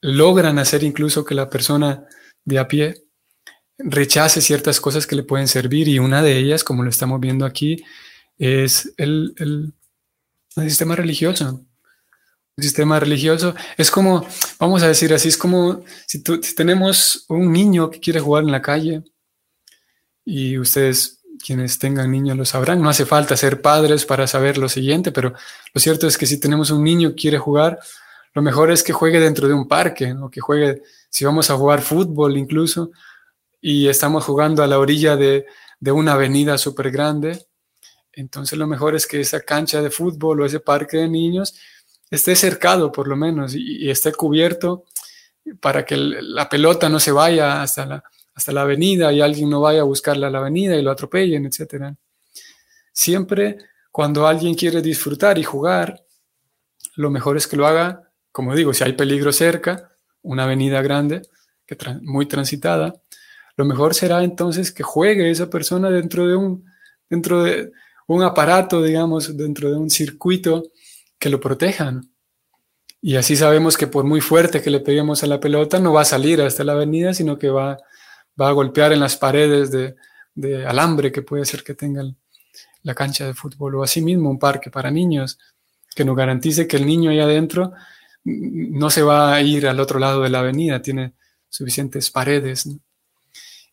logran 0.00 0.58
hacer 0.58 0.82
incluso 0.82 1.24
que 1.24 1.34
la 1.34 1.48
persona 1.48 2.06
de 2.44 2.58
a 2.58 2.68
pie 2.68 3.05
rechace 3.78 4.40
ciertas 4.40 4.80
cosas 4.80 5.06
que 5.06 5.16
le 5.16 5.22
pueden 5.22 5.48
servir 5.48 5.88
y 5.88 5.98
una 5.98 6.22
de 6.22 6.36
ellas, 6.38 6.64
como 6.64 6.82
lo 6.82 6.90
estamos 6.90 7.20
viendo 7.20 7.44
aquí, 7.44 7.84
es 8.38 8.92
el, 8.96 9.34
sistema 10.54 10.96
religioso. 10.96 11.64
El 12.56 12.64
sistema 12.64 12.98
religioso 12.98 13.54
es 13.76 13.90
como, 13.90 14.26
vamos 14.58 14.82
a 14.82 14.88
decir 14.88 15.12
así, 15.12 15.28
es 15.28 15.36
como 15.36 15.84
si, 16.06 16.22
si 16.42 16.54
tenemos 16.54 17.26
un 17.28 17.52
niño 17.52 17.90
que 17.90 18.00
quiere 18.00 18.20
jugar 18.20 18.44
en 18.44 18.52
la 18.52 18.62
calle 18.62 19.02
y 20.24 20.56
ustedes 20.56 21.16
quienes 21.44 21.78
tengan 21.78 22.10
niños 22.10 22.36
lo 22.36 22.44
sabrán, 22.44 22.80
no 22.80 22.88
hace 22.88 23.04
falta 23.04 23.36
ser 23.36 23.60
padres 23.60 24.06
para 24.06 24.26
saber 24.26 24.58
lo 24.58 24.68
siguiente, 24.68 25.12
pero 25.12 25.34
lo 25.74 25.80
cierto 25.80 26.06
es 26.06 26.16
que 26.16 26.26
si 26.26 26.40
tenemos 26.40 26.70
un 26.70 26.82
niño 26.82 27.10
que 27.10 27.16
quiere 27.16 27.38
jugar, 27.38 27.78
lo 28.32 28.42
mejor 28.42 28.70
es 28.70 28.82
que 28.82 28.92
juegue 28.92 29.20
dentro 29.20 29.46
de 29.48 29.54
un 29.54 29.68
parque, 29.68 30.12
o 30.12 30.30
que 30.30 30.40
juegue, 30.40 30.82
si 31.08 31.24
vamos 31.24 31.50
a 31.50 31.56
jugar 31.56 31.82
fútbol 31.82 32.36
incluso, 32.36 32.90
y 33.60 33.88
estamos 33.88 34.24
jugando 34.24 34.62
a 34.62 34.66
la 34.66 34.78
orilla 34.78 35.16
de, 35.16 35.46
una 35.80 36.12
avenida 36.12 36.58
súper 36.58 36.90
grande, 36.90 37.46
entonces 38.12 38.58
lo 38.58 38.66
mejor 38.66 38.94
es 38.94 39.06
que 39.06 39.20
esa 39.20 39.40
cancha 39.40 39.82
de 39.82 39.90
fútbol 39.90 40.40
o 40.40 40.46
ese 40.46 40.60
parque 40.60 40.98
de 40.98 41.08
niños 41.08 41.54
esté 42.10 42.34
cercado 42.34 42.90
por 42.90 43.08
lo 43.08 43.16
menos 43.16 43.54
y, 43.54 43.88
esté 43.90 44.12
cubierto 44.12 44.84
para 45.60 45.84
que 45.84 45.96
la 45.96 46.48
pelota 46.48 46.88
no 46.88 46.98
se 46.98 47.12
vaya 47.12 47.62
hasta 47.62 47.86
la, 47.86 48.04
hasta 48.34 48.52
la 48.52 48.62
avenida 48.62 49.12
y 49.12 49.20
alguien 49.20 49.50
no 49.50 49.60
vaya 49.60 49.80
a 49.80 49.84
buscarla 49.84 50.26
a 50.26 50.30
la 50.30 50.38
avenida 50.38 50.76
y 50.76 50.82
lo 50.82 50.90
atropellen, 50.90 51.46
etc. 51.46 51.94
Siempre 52.92 53.58
cuando 53.92 54.26
alguien 54.26 54.54
quiere 54.54 54.82
disfrutar 54.82 55.38
y 55.38 55.44
jugar, 55.44 56.04
lo 56.96 57.10
mejor 57.10 57.36
es 57.36 57.46
que 57.46 57.56
lo 57.56 57.66
haga 57.66 58.06
como 58.36 58.54
digo, 58.54 58.74
si 58.74 58.84
hay 58.84 58.92
peligro 58.92 59.32
cerca, 59.32 59.96
una 60.20 60.44
avenida 60.44 60.82
grande, 60.82 61.22
que 61.64 61.74
muy 62.02 62.26
transitada, 62.26 62.92
lo 63.56 63.64
mejor 63.64 63.94
será 63.94 64.22
entonces 64.22 64.72
que 64.72 64.82
juegue 64.82 65.30
esa 65.30 65.48
persona 65.48 65.90
dentro 65.90 66.26
de 66.26 66.36
un, 66.36 66.64
dentro 67.08 67.42
de 67.42 67.72
un 68.06 68.22
aparato, 68.22 68.82
digamos, 68.82 69.36
dentro 69.36 69.70
de 69.70 69.76
un 69.76 69.90
circuito 69.90 70.64
que 71.18 71.30
lo 71.30 71.40
protejan. 71.40 72.10
Y 73.00 73.16
así 73.16 73.36
sabemos 73.36 73.76
que 73.76 73.86
por 73.86 74.04
muy 74.04 74.20
fuerte 74.20 74.62
que 74.62 74.70
le 74.70 74.80
peguemos 74.80 75.22
a 75.22 75.26
la 75.26 75.40
pelota, 75.40 75.78
no 75.78 75.92
va 75.92 76.02
a 76.02 76.04
salir 76.04 76.40
hasta 76.40 76.64
la 76.64 76.72
avenida, 76.72 77.14
sino 77.14 77.38
que 77.38 77.48
va, 77.48 77.78
va 78.40 78.48
a 78.48 78.52
golpear 78.52 78.92
en 78.92 79.00
las 79.00 79.16
paredes 79.16 79.70
de, 79.70 79.94
alambre 80.66 81.10
que 81.12 81.22
puede 81.22 81.46
ser 81.46 81.64
que 81.64 81.74
tenga 81.74 82.02
la 82.82 82.94
cancha 82.94 83.26
de 83.26 83.32
fútbol 83.32 83.76
o 83.76 83.82
así 83.82 84.02
mismo 84.02 84.28
un 84.28 84.38
parque 84.38 84.70
para 84.70 84.90
niños, 84.90 85.38
que 85.94 86.04
nos 86.04 86.14
garantice 86.14 86.66
que 86.66 86.76
el 86.76 86.86
niño 86.86 87.10
ahí 87.10 87.20
adentro 87.20 87.72
no 88.24 88.90
se 88.90 89.02
va 89.02 89.34
a 89.34 89.40
ir 89.40 89.66
al 89.66 89.80
otro 89.80 89.98
lado 89.98 90.22
de 90.22 90.28
la 90.28 90.40
avenida, 90.40 90.82
tiene 90.82 91.14
suficientes 91.48 92.10
paredes. 92.10 92.68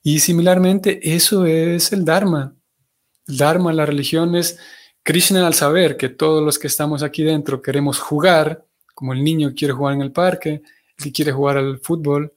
Y 0.04 0.20
similarmente, 0.20 1.00
eso 1.16 1.46
es 1.46 1.94
el 1.94 2.04
Dharma. 2.04 2.54
El 3.26 3.38
Dharma, 3.38 3.72
la 3.72 3.86
religión 3.86 4.36
es 4.36 4.60
Krishna 5.02 5.48
al 5.48 5.54
saber 5.54 5.96
que 5.96 6.10
todos 6.10 6.44
los 6.44 6.60
que 6.60 6.68
estamos 6.68 7.04
aquí 7.04 7.24
dentro 7.24 7.62
queremos 7.62 8.00
jugar, 8.00 8.66
como 8.94 9.14
el 9.14 9.24
niño 9.24 9.54
quiere 9.56 9.74
jugar 9.74 9.96
en 9.96 10.02
el 10.02 10.12
parque, 10.12 10.62
el 10.98 11.04
que 11.04 11.12
quiere 11.12 11.32
jugar 11.32 11.58
al 11.58 11.80
fútbol, 11.80 12.34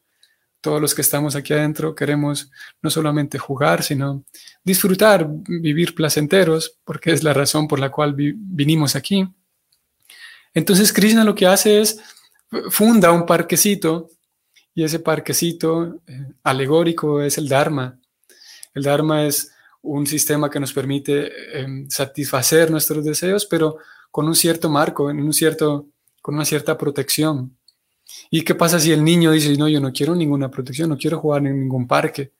todos 0.60 0.80
los 0.80 0.94
que 0.94 1.02
estamos 1.02 1.36
aquí 1.36 1.52
adentro 1.52 1.94
queremos 1.94 2.50
no 2.82 2.90
solamente 2.90 3.38
jugar, 3.38 3.82
sino 3.82 4.24
disfrutar, 4.64 5.28
vivir 5.28 5.94
placenteros, 5.94 6.78
porque 6.84 7.12
es 7.12 7.22
la 7.22 7.32
razón 7.32 7.68
por 7.68 7.78
la 7.78 7.90
cual 7.90 8.14
vinimos 8.16 8.96
aquí. 8.96 9.28
Entonces 10.54 10.92
Krishna 10.92 11.24
lo 11.24 11.34
que 11.34 11.46
hace 11.46 11.80
es 11.80 12.00
funda 12.70 13.12
un 13.12 13.26
parquecito 13.26 14.10
y 14.76 14.84
ese 14.84 15.00
parquecito 15.00 16.02
eh, 16.06 16.26
alegórico 16.44 17.22
es 17.22 17.38
el 17.38 17.48
Dharma. 17.48 17.98
El 18.74 18.82
Dharma 18.82 19.24
es 19.24 19.50
un 19.80 20.06
sistema 20.06 20.50
que 20.50 20.60
nos 20.60 20.74
permite 20.74 21.58
em, 21.58 21.88
satisfacer 21.88 22.70
nuestros 22.70 23.02
deseos, 23.02 23.46
pero 23.46 23.78
con 24.10 24.28
un 24.28 24.34
cierto 24.34 24.68
marco, 24.68 25.04
con 25.06 26.34
una 26.34 26.44
cierta 26.44 26.76
protección. 26.76 27.56
¿Y 28.30 28.42
qué 28.42 28.54
pasa 28.54 28.78
si 28.78 28.92
el 28.92 29.02
niño 29.02 29.32
dice, 29.32 29.56
no, 29.56 29.66
yo 29.66 29.80
no 29.80 29.92
quiero 29.94 30.14
ninguna 30.14 30.50
protección, 30.50 30.90
no 30.90 30.98
quiero 30.98 31.18
jugar 31.20 31.46
en 31.46 31.58
ningún 31.58 31.86
parque? 31.86 32.32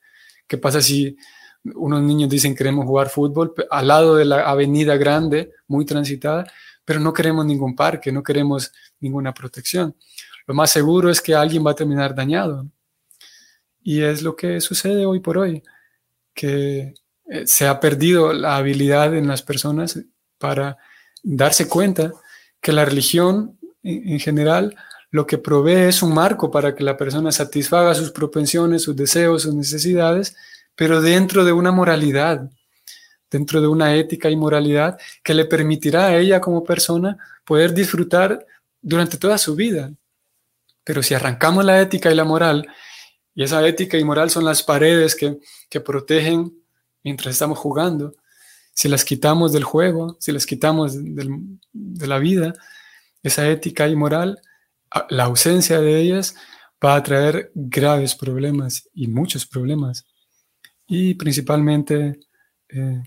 ¿Qué 0.45 0.59
pasa 0.59 0.79
si 0.79 1.17
unos 1.63 2.03
niños 2.03 2.29
dicen 2.29 2.55
queremos 2.55 2.85
jugar 2.85 3.09
fútbol 3.09 3.55
al 3.71 3.87
lado 3.87 4.15
de 4.15 4.25
la 4.25 4.47
avenida 4.47 4.95
grande, 4.95 5.53
muy 5.67 5.85
transitada, 5.85 6.45
pero 6.85 6.99
no 6.99 7.11
queremos 7.13 7.47
ningún 7.47 7.75
parque, 7.75 8.11
no 8.11 8.21
queremos 8.21 8.71
ninguna 8.99 9.33
protección? 9.33 9.95
Lo 10.47 10.53
más 10.53 10.71
seguro 10.71 11.11
es 11.11 11.21
que 11.21 11.35
alguien 11.35 11.65
va 11.65 11.71
a 11.71 11.75
terminar 11.75 12.15
dañado. 12.15 12.65
Y 13.83 14.01
es 14.01 14.21
lo 14.21 14.35
que 14.35 14.59
sucede 14.61 15.05
hoy 15.05 15.19
por 15.19 15.37
hoy, 15.37 15.61
que 16.33 16.93
eh, 17.29 17.45
se 17.45 17.67
ha 17.67 17.79
perdido 17.79 18.33
la 18.33 18.55
habilidad 18.57 19.15
en 19.15 19.27
las 19.27 19.43
personas 19.43 19.99
para 20.37 20.77
darse 21.21 21.67
cuenta 21.67 22.13
que 22.61 22.71
la 22.71 22.85
religión 22.85 23.57
en 23.83 24.19
general 24.19 24.75
lo 25.11 25.25
que 25.25 25.37
provee 25.37 25.87
es 25.87 26.01
un 26.03 26.13
marco 26.13 26.51
para 26.51 26.75
que 26.75 26.83
la 26.83 26.97
persona 26.97 27.31
satisfaga 27.31 27.95
sus 27.95 28.11
propensiones, 28.11 28.83
sus 28.83 28.95
deseos, 28.95 29.43
sus 29.43 29.53
necesidades, 29.53 30.35
pero 30.75 31.01
dentro 31.01 31.45
de 31.45 31.53
una 31.53 31.71
moralidad, 31.71 32.49
dentro 33.31 33.61
de 33.61 33.67
una 33.67 33.95
ética 33.95 34.29
y 34.29 34.35
moralidad 34.35 34.97
que 35.23 35.33
le 35.33 35.45
permitirá 35.45 36.07
a 36.07 36.17
ella 36.17 36.41
como 36.41 36.63
persona 36.63 37.17
poder 37.45 37.73
disfrutar 37.73 38.45
durante 38.81 39.17
toda 39.17 39.37
su 39.37 39.55
vida. 39.55 39.91
Pero 40.87 41.03
si 41.03 41.13
arrancamos 41.13 41.65
la 41.65 41.81
ética 41.81 42.09
y 42.09 42.15
la 42.15 42.23
moral, 42.23 42.65
y 43.35 43.43
esa 43.43 43.67
ética 43.67 43.97
y 43.97 44.05
moral 44.05 44.29
son 44.29 44.45
las 44.45 44.63
paredes 44.63 45.15
que, 45.15 45.37
que 45.69 45.81
protegen 45.81 46.63
mientras 47.03 47.33
estamos 47.33 47.59
jugando, 47.59 48.15
si 48.73 48.87
las 48.87 49.03
quitamos 49.03 49.51
del 49.51 49.65
juego, 49.65 50.15
si 50.21 50.31
las 50.31 50.45
quitamos 50.45 50.95
de 50.95 52.07
la 52.07 52.19
vida, 52.19 52.53
esa 53.21 53.49
ética 53.49 53.89
y 53.89 53.95
moral 53.97 54.39
la 55.09 55.25
ausencia 55.25 55.81
de 55.81 55.99
ellas 55.99 56.35
va 56.83 56.95
a 56.95 57.03
traer 57.03 57.51
graves 57.53 58.15
problemas 58.15 58.89
y 58.93 59.07
muchos 59.07 59.45
problemas. 59.45 60.05
Y 60.87 61.15
principalmente 61.15 62.19
eh, 62.69 63.03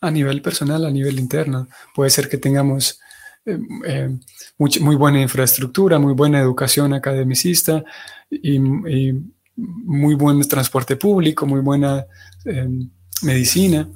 a 0.00 0.10
nivel 0.12 0.40
personal, 0.40 0.84
a 0.84 0.90
nivel 0.90 1.18
interno. 1.18 1.66
Puede 1.96 2.10
ser 2.10 2.28
que 2.28 2.38
tengamos 2.38 3.00
eh, 3.44 3.58
eh, 3.86 4.18
muy, 4.58 4.96
buena 4.96 5.20
infraestructura, 5.20 5.98
muy 5.98 6.14
buena 6.14 6.40
educación 6.40 6.92
academicista 6.94 7.82
y, 8.30 8.58
muy 8.60 10.14
buen 10.14 10.40
transporte 10.46 10.94
público, 10.94 11.44
muy 11.44 11.60
buena 11.60 12.06
medicina. 13.22 13.88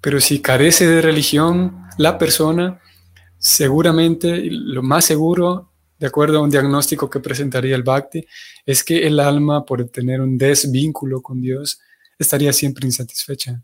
Pero 0.00 0.20
si 0.20 0.40
carece 0.40 0.88
de 0.88 1.00
religión, 1.00 1.84
la 1.98 2.18
persona, 2.18 2.80
seguramente, 3.38 4.48
lo 4.50 4.82
más 4.82 5.04
seguro 5.04 5.68
de 5.98 6.06
acuerdo 6.06 6.38
a 6.38 6.42
un 6.42 6.50
diagnóstico 6.50 7.10
que 7.10 7.20
presentaría 7.20 7.74
el 7.74 7.82
Bhakti, 7.82 8.24
es 8.64 8.84
que 8.84 9.06
el 9.06 9.18
alma, 9.18 9.64
por 9.64 9.84
tener 9.88 10.20
un 10.20 10.38
desvínculo 10.38 11.20
con 11.20 11.40
Dios, 11.40 11.80
estaría 12.18 12.52
siempre 12.52 12.86
insatisfecha. 12.86 13.62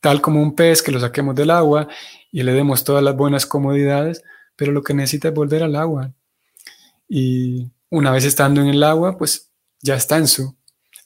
Tal 0.00 0.20
como 0.20 0.40
un 0.40 0.54
pez 0.54 0.82
que 0.82 0.92
lo 0.92 1.00
saquemos 1.00 1.34
del 1.34 1.50
agua 1.50 1.88
y 2.30 2.42
le 2.42 2.52
demos 2.52 2.84
todas 2.84 3.02
las 3.02 3.16
buenas 3.16 3.46
comodidades, 3.46 4.22
pero 4.56 4.72
lo 4.72 4.82
que 4.82 4.94
necesita 4.94 5.28
es 5.28 5.34
volver 5.34 5.62
al 5.62 5.76
agua. 5.76 6.12
Y 7.08 7.70
una 7.90 8.10
vez 8.10 8.24
estando 8.24 8.60
en 8.60 8.68
el 8.68 8.82
agua, 8.82 9.16
pues 9.16 9.50
ya 9.80 9.94
está 9.94 10.16
en 10.16 10.26
su, 10.26 10.56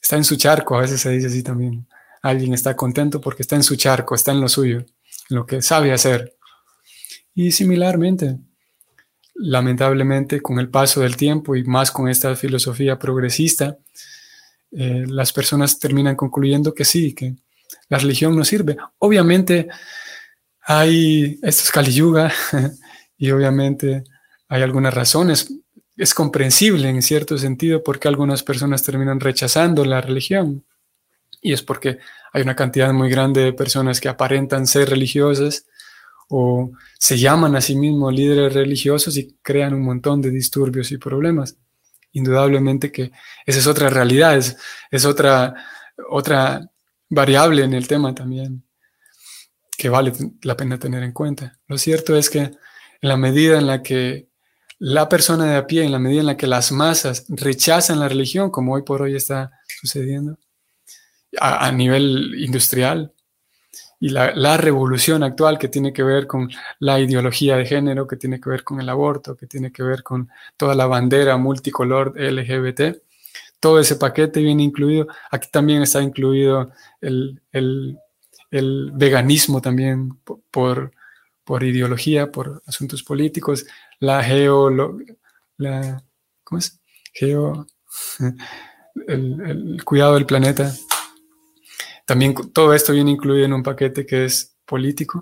está 0.01 0.15
en 0.15 0.23
su 0.23 0.35
charco, 0.37 0.75
a 0.75 0.81
veces 0.81 1.01
se 1.01 1.09
dice 1.11 1.27
así 1.27 1.43
también. 1.43 1.87
Alguien 2.21 2.53
está 2.53 2.75
contento 2.75 3.21
porque 3.21 3.43
está 3.43 3.55
en 3.55 3.63
su 3.63 3.75
charco, 3.75 4.15
está 4.15 4.31
en 4.31 4.41
lo 4.41 4.49
suyo, 4.49 4.79
en 4.79 5.35
lo 5.35 5.45
que 5.45 5.61
sabe 5.61 5.91
hacer. 5.91 6.35
Y 7.33 7.51
similarmente, 7.51 8.37
lamentablemente 9.35 10.41
con 10.41 10.59
el 10.59 10.69
paso 10.69 11.01
del 11.01 11.15
tiempo 11.15 11.55
y 11.55 11.63
más 11.63 11.91
con 11.91 12.09
esta 12.09 12.35
filosofía 12.35 12.99
progresista, 12.99 13.77
eh, 14.71 15.05
las 15.07 15.33
personas 15.33 15.79
terminan 15.79 16.15
concluyendo 16.15 16.73
que 16.73 16.85
sí, 16.85 17.13
que 17.13 17.35
la 17.87 17.97
religión 17.97 18.35
no 18.35 18.43
sirve. 18.43 18.77
Obviamente 18.99 19.67
hay, 20.61 21.39
esto 21.41 21.63
es 21.63 21.71
Kali 21.71 21.91
Yuga, 21.91 22.31
y 23.19 23.29
obviamente 23.31 24.05
hay 24.47 24.63
algunas 24.63 24.93
razones. 24.93 25.53
Es 25.97 26.13
comprensible 26.13 26.87
en 26.89 27.01
cierto 27.01 27.37
sentido 27.37 27.83
porque 27.83 28.07
algunas 28.07 28.41
personas 28.41 28.81
terminan 28.81 29.19
rechazando 29.19 29.83
la 29.83 29.99
religión. 29.99 30.65
Y 31.41 31.51
es 31.51 31.61
porque 31.61 31.99
hay 32.31 32.41
una 32.41 32.55
cantidad 32.55 32.91
muy 32.93 33.09
grande 33.09 33.41
de 33.41 33.53
personas 33.53 33.99
que 33.99 34.07
aparentan 34.07 34.65
ser 34.65 34.89
religiosas 34.89 35.67
o 36.29 36.71
se 36.97 37.17
llaman 37.17 37.55
a 37.57 37.61
sí 37.61 37.75
mismos 37.75 38.13
líderes 38.13 38.53
religiosos 38.53 39.17
y 39.17 39.35
crean 39.41 39.73
un 39.73 39.83
montón 39.83 40.21
de 40.21 40.31
disturbios 40.31 40.91
y 40.91 40.97
problemas. 40.97 41.57
Indudablemente 42.13 42.91
que 42.91 43.11
esa 43.45 43.59
es 43.59 43.67
otra 43.67 43.89
realidad, 43.89 44.37
es, 44.37 45.05
otra, 45.05 45.55
otra 46.09 46.71
variable 47.09 47.63
en 47.63 47.73
el 47.73 47.87
tema 47.87 48.15
también 48.15 48.63
que 49.77 49.89
vale 49.89 50.13
la 50.43 50.55
pena 50.55 50.79
tener 50.79 51.03
en 51.03 51.11
cuenta. 51.11 51.59
Lo 51.67 51.77
cierto 51.77 52.15
es 52.15 52.29
que 52.29 52.51
en 53.01 53.09
la 53.09 53.17
medida 53.17 53.57
en 53.57 53.67
la 53.67 53.83
que 53.83 54.27
la 54.79 55.09
persona 55.09 55.45
de 55.45 55.57
a 55.57 55.67
pie, 55.67 55.83
en 55.83 55.91
la 55.91 55.99
medida 55.99 56.21
en 56.21 56.27
la 56.27 56.37
que 56.37 56.47
las 56.47 56.71
masas 56.71 57.25
rechazan 57.29 57.99
la 57.99 58.07
religión, 58.07 58.49
como 58.49 58.73
hoy 58.73 58.83
por 58.83 59.01
hoy 59.01 59.15
está 59.15 59.51
sucediendo, 59.67 60.37
a 61.39 61.71
nivel 61.71 62.35
industrial, 62.39 63.13
y 63.99 64.09
la, 64.09 64.57
revolución 64.57 65.23
actual 65.23 65.57
que 65.59 65.67
tiene 65.67 65.91
que 65.91 66.03
ver 66.03 66.25
con 66.25 66.49
la 66.79 66.99
ideología 66.99 67.57
de 67.57 67.65
género, 67.65 68.07
que 68.07 68.15
tiene 68.15 68.39
que 68.39 68.49
ver 68.49 68.63
con 68.63 68.79
el 68.79 68.87
aborto, 68.87 69.35
que 69.35 69.45
tiene 69.45 69.71
que 69.71 69.83
ver 69.83 70.03
con 70.03 70.29
toda 70.55 70.73
la 70.73 70.85
bandera 70.85 71.35
multicolor 71.35 72.13
LGBT, 72.17 72.97
todo 73.59 73.79
ese 73.79 73.97
paquete 73.97 74.41
viene 74.41 74.63
incluido. 74.63 75.07
Aquí 75.31 75.49
también 75.51 75.81
está 75.81 76.01
incluido 76.01 76.71
el, 77.01 77.41
veganismo 78.93 79.61
también 79.61 80.17
por 80.49 80.91
ideología, 81.57 82.31
por 82.31 82.61
asuntos 82.65 83.03
políticos, 83.03 83.65
la 83.99 84.23
geo, 84.23 84.69
la, 85.57 86.03
¿cómo 86.43 86.59
es? 86.59 86.79
Geo, 87.13 87.67
el 89.07 89.83
cuidado 89.83 90.15
del 90.15 90.25
planeta, 90.25 90.73
también 92.05 92.33
todo 92.53 92.73
esto 92.73 92.93
viene 92.93 93.11
incluido 93.11 93.45
en 93.45 93.53
un 93.53 93.63
paquete 93.63 94.05
que 94.05 94.25
es 94.25 94.55
político 94.65 95.19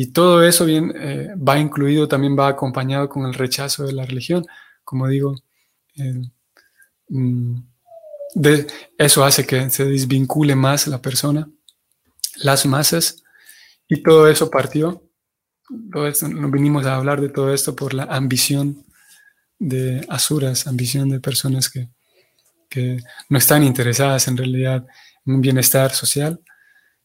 y 0.00 0.12
todo 0.12 0.44
eso 0.44 0.64
bien, 0.64 0.92
eh, 0.94 1.34
va 1.36 1.58
incluido, 1.58 2.06
también 2.06 2.38
va 2.38 2.46
acompañado 2.46 3.08
con 3.08 3.26
el 3.26 3.34
rechazo 3.34 3.84
de 3.84 3.92
la 3.92 4.04
religión. 4.04 4.46
Como 4.84 5.08
digo, 5.08 5.34
mm, 7.08 7.56
eso 8.96 9.24
hace 9.24 9.44
que 9.44 9.70
se 9.70 9.86
desvincule 9.86 10.54
más 10.54 10.86
la 10.86 11.02
persona, 11.02 11.50
las 12.36 12.64
masas, 12.64 13.24
y 13.88 14.00
todo 14.00 14.28
eso 14.28 14.48
partió. 14.48 15.02
Nos 15.70 16.50
vinimos 16.50 16.86
a 16.86 16.96
hablar 16.96 17.20
de 17.20 17.28
todo 17.28 17.52
esto 17.52 17.76
por 17.76 17.94
la 17.94 18.04
ambición 18.04 18.84
de 19.58 20.04
asuras, 20.08 20.66
ambición 20.66 21.08
de 21.08 21.20
personas 21.20 21.68
que, 21.68 21.88
que 22.68 22.98
no 23.28 23.38
están 23.38 23.64
interesadas 23.64 24.28
en 24.28 24.36
realidad 24.36 24.86
un 25.26 25.40
bienestar 25.40 25.92
social, 25.92 26.40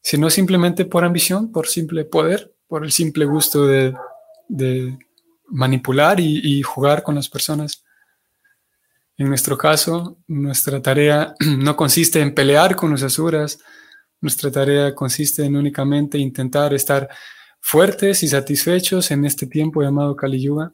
sino 0.01 0.29
simplemente 0.29 0.85
por 0.85 1.03
ambición, 1.03 1.51
por 1.51 1.67
simple 1.67 2.05
poder, 2.05 2.53
por 2.67 2.83
el 2.83 2.91
simple 2.91 3.25
gusto 3.25 3.65
de, 3.67 3.93
manipular 5.47 6.19
y, 6.19 6.61
jugar 6.61 7.03
con 7.03 7.15
las 7.15 7.29
personas. 7.29 7.83
En 9.17 9.27
nuestro 9.29 9.57
caso, 9.57 10.17
nuestra 10.27 10.81
tarea 10.81 11.35
no 11.57 11.75
consiste 11.75 12.19
en 12.19 12.33
pelear 12.33 12.75
con 12.75 12.91
los 12.91 13.03
asuras, 13.03 13.59
nuestra 14.21 14.51
tarea 14.51 14.95
consiste 14.95 15.45
en 15.45 15.55
únicamente 15.55 16.17
intentar 16.17 16.73
estar 16.73 17.09
fuertes 17.63 18.23
y 18.23 18.27
satisfechos 18.27 19.09
en 19.09 19.23
este 19.23 19.47
tiempo 19.47 19.81
llamado 19.81 20.17
Kali 20.17 20.39
Yuga, 20.39 20.73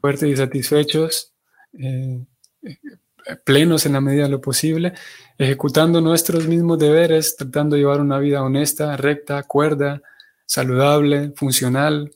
fuertes 0.00 0.30
y 0.30 0.36
satisfechos, 0.36 1.32
eh, 1.72 2.24
plenos 3.44 3.84
en 3.86 3.94
la 3.94 4.00
medida 4.00 4.22
de 4.22 4.28
lo 4.28 4.40
posible, 4.40 4.94
ejecutando 5.36 6.00
nuestros 6.00 6.46
mismos 6.46 6.78
deberes, 6.78 7.34
tratando 7.36 7.74
de 7.74 7.82
llevar 7.82 8.00
una 8.00 8.20
vida 8.20 8.40
honesta, 8.42 8.96
recta, 8.96 9.42
cuerda, 9.42 10.00
saludable, 10.46 11.32
funcional. 11.34 12.14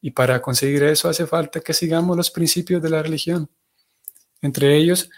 Y 0.00 0.12
para 0.12 0.40
conseguir 0.40 0.82
eso 0.82 1.10
hace 1.10 1.26
falta 1.26 1.60
que 1.60 1.74
sigamos 1.74 2.16
los 2.16 2.30
principios 2.30 2.82
de 2.82 2.88
la 2.88 3.02
religión. 3.02 3.50
Entre 4.40 4.74
ellos, 4.76 5.10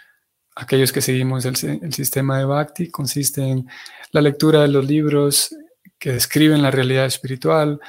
aquellos 0.57 0.91
que 0.91 1.01
seguimos 1.01 1.45
el, 1.45 1.55
el 1.81 1.93
sistema 1.93 2.37
de 2.37 2.45
Bhakti 2.45 2.91
consiste 2.91 3.41
en 3.41 3.65
la 4.11 4.19
lectura 4.21 4.61
de 4.61 4.67
los 4.67 4.85
libros 4.85 5.55
que 6.05 6.11
describen 6.11 6.61
la 6.61 6.69
realidad 6.69 7.07
espiritual, 7.07 7.79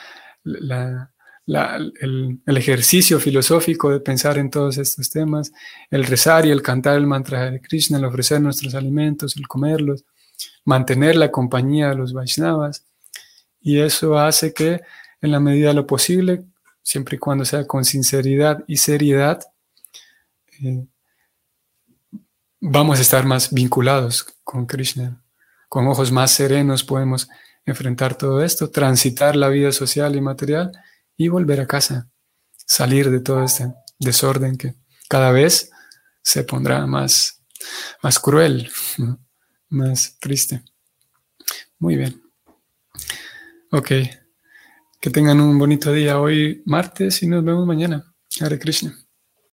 el, 0.42 2.40
ejercicio 2.46 3.20
filosófico 3.20 3.90
de 3.90 4.00
pensar 4.00 4.38
en 4.38 4.48
todos 4.48 4.78
estos 4.78 5.10
temas, 5.10 5.52
el 5.90 6.02
rezar 6.02 6.46
y 6.46 6.50
el 6.50 6.62
cantar 6.62 6.96
el 6.96 7.06
mantra 7.06 7.50
de 7.50 7.60
Krishna, 7.60 7.98
el 7.98 8.06
ofrecer 8.06 8.40
nuestros 8.40 8.74
alimentos, 8.74 9.36
el 9.36 9.46
comerlos, 9.46 10.06
mantener 10.64 11.16
la 11.16 11.30
compañía 11.30 11.90
de 11.90 11.96
los 11.96 12.14
Vaishnavas. 12.14 12.86
Y 13.60 13.80
eso 13.80 14.18
hace 14.18 14.54
que, 14.54 14.80
en 15.20 15.30
la 15.30 15.38
medida 15.38 15.68
de 15.68 15.74
lo 15.74 15.86
posible, 15.86 16.42
siempre 16.82 17.16
y 17.16 17.18
cuando 17.18 17.44
sea 17.44 17.66
con 17.66 17.84
sinceridad 17.84 18.64
y 18.66 18.78
seriedad, 18.78 19.42
eh, 20.62 20.86
vamos 22.62 22.98
a 22.98 23.02
estar 23.02 23.26
más 23.26 23.52
vinculados 23.52 24.24
con 24.42 24.64
Krishna. 24.64 25.20
Con 25.68 25.86
ojos 25.86 26.10
más 26.10 26.30
serenos 26.30 26.82
podemos 26.82 27.28
enfrentar 27.66 28.16
todo 28.16 28.42
esto, 28.42 28.70
transitar 28.70 29.36
la 29.36 29.48
vida 29.48 29.72
social 29.72 30.16
y 30.16 30.20
material 30.20 30.72
y 31.16 31.28
volver 31.28 31.60
a 31.60 31.66
casa, 31.66 32.08
salir 32.56 33.10
de 33.10 33.20
todo 33.20 33.44
este 33.44 33.74
desorden 33.98 34.56
que 34.56 34.74
cada 35.08 35.32
vez 35.32 35.70
se 36.22 36.44
pondrá 36.44 36.86
más, 36.86 37.42
más 38.02 38.18
cruel, 38.18 38.70
más 39.68 40.16
triste. 40.18 40.62
Muy 41.78 41.96
bien. 41.96 42.22
Ok. 43.70 43.88
Que 45.00 45.10
tengan 45.10 45.40
un 45.40 45.58
bonito 45.58 45.92
día 45.92 46.18
hoy 46.20 46.62
martes 46.64 47.22
y 47.22 47.26
nos 47.26 47.44
vemos 47.44 47.66
mañana. 47.66 48.14
Hare 48.40 48.58
Krishna. 48.58 49.05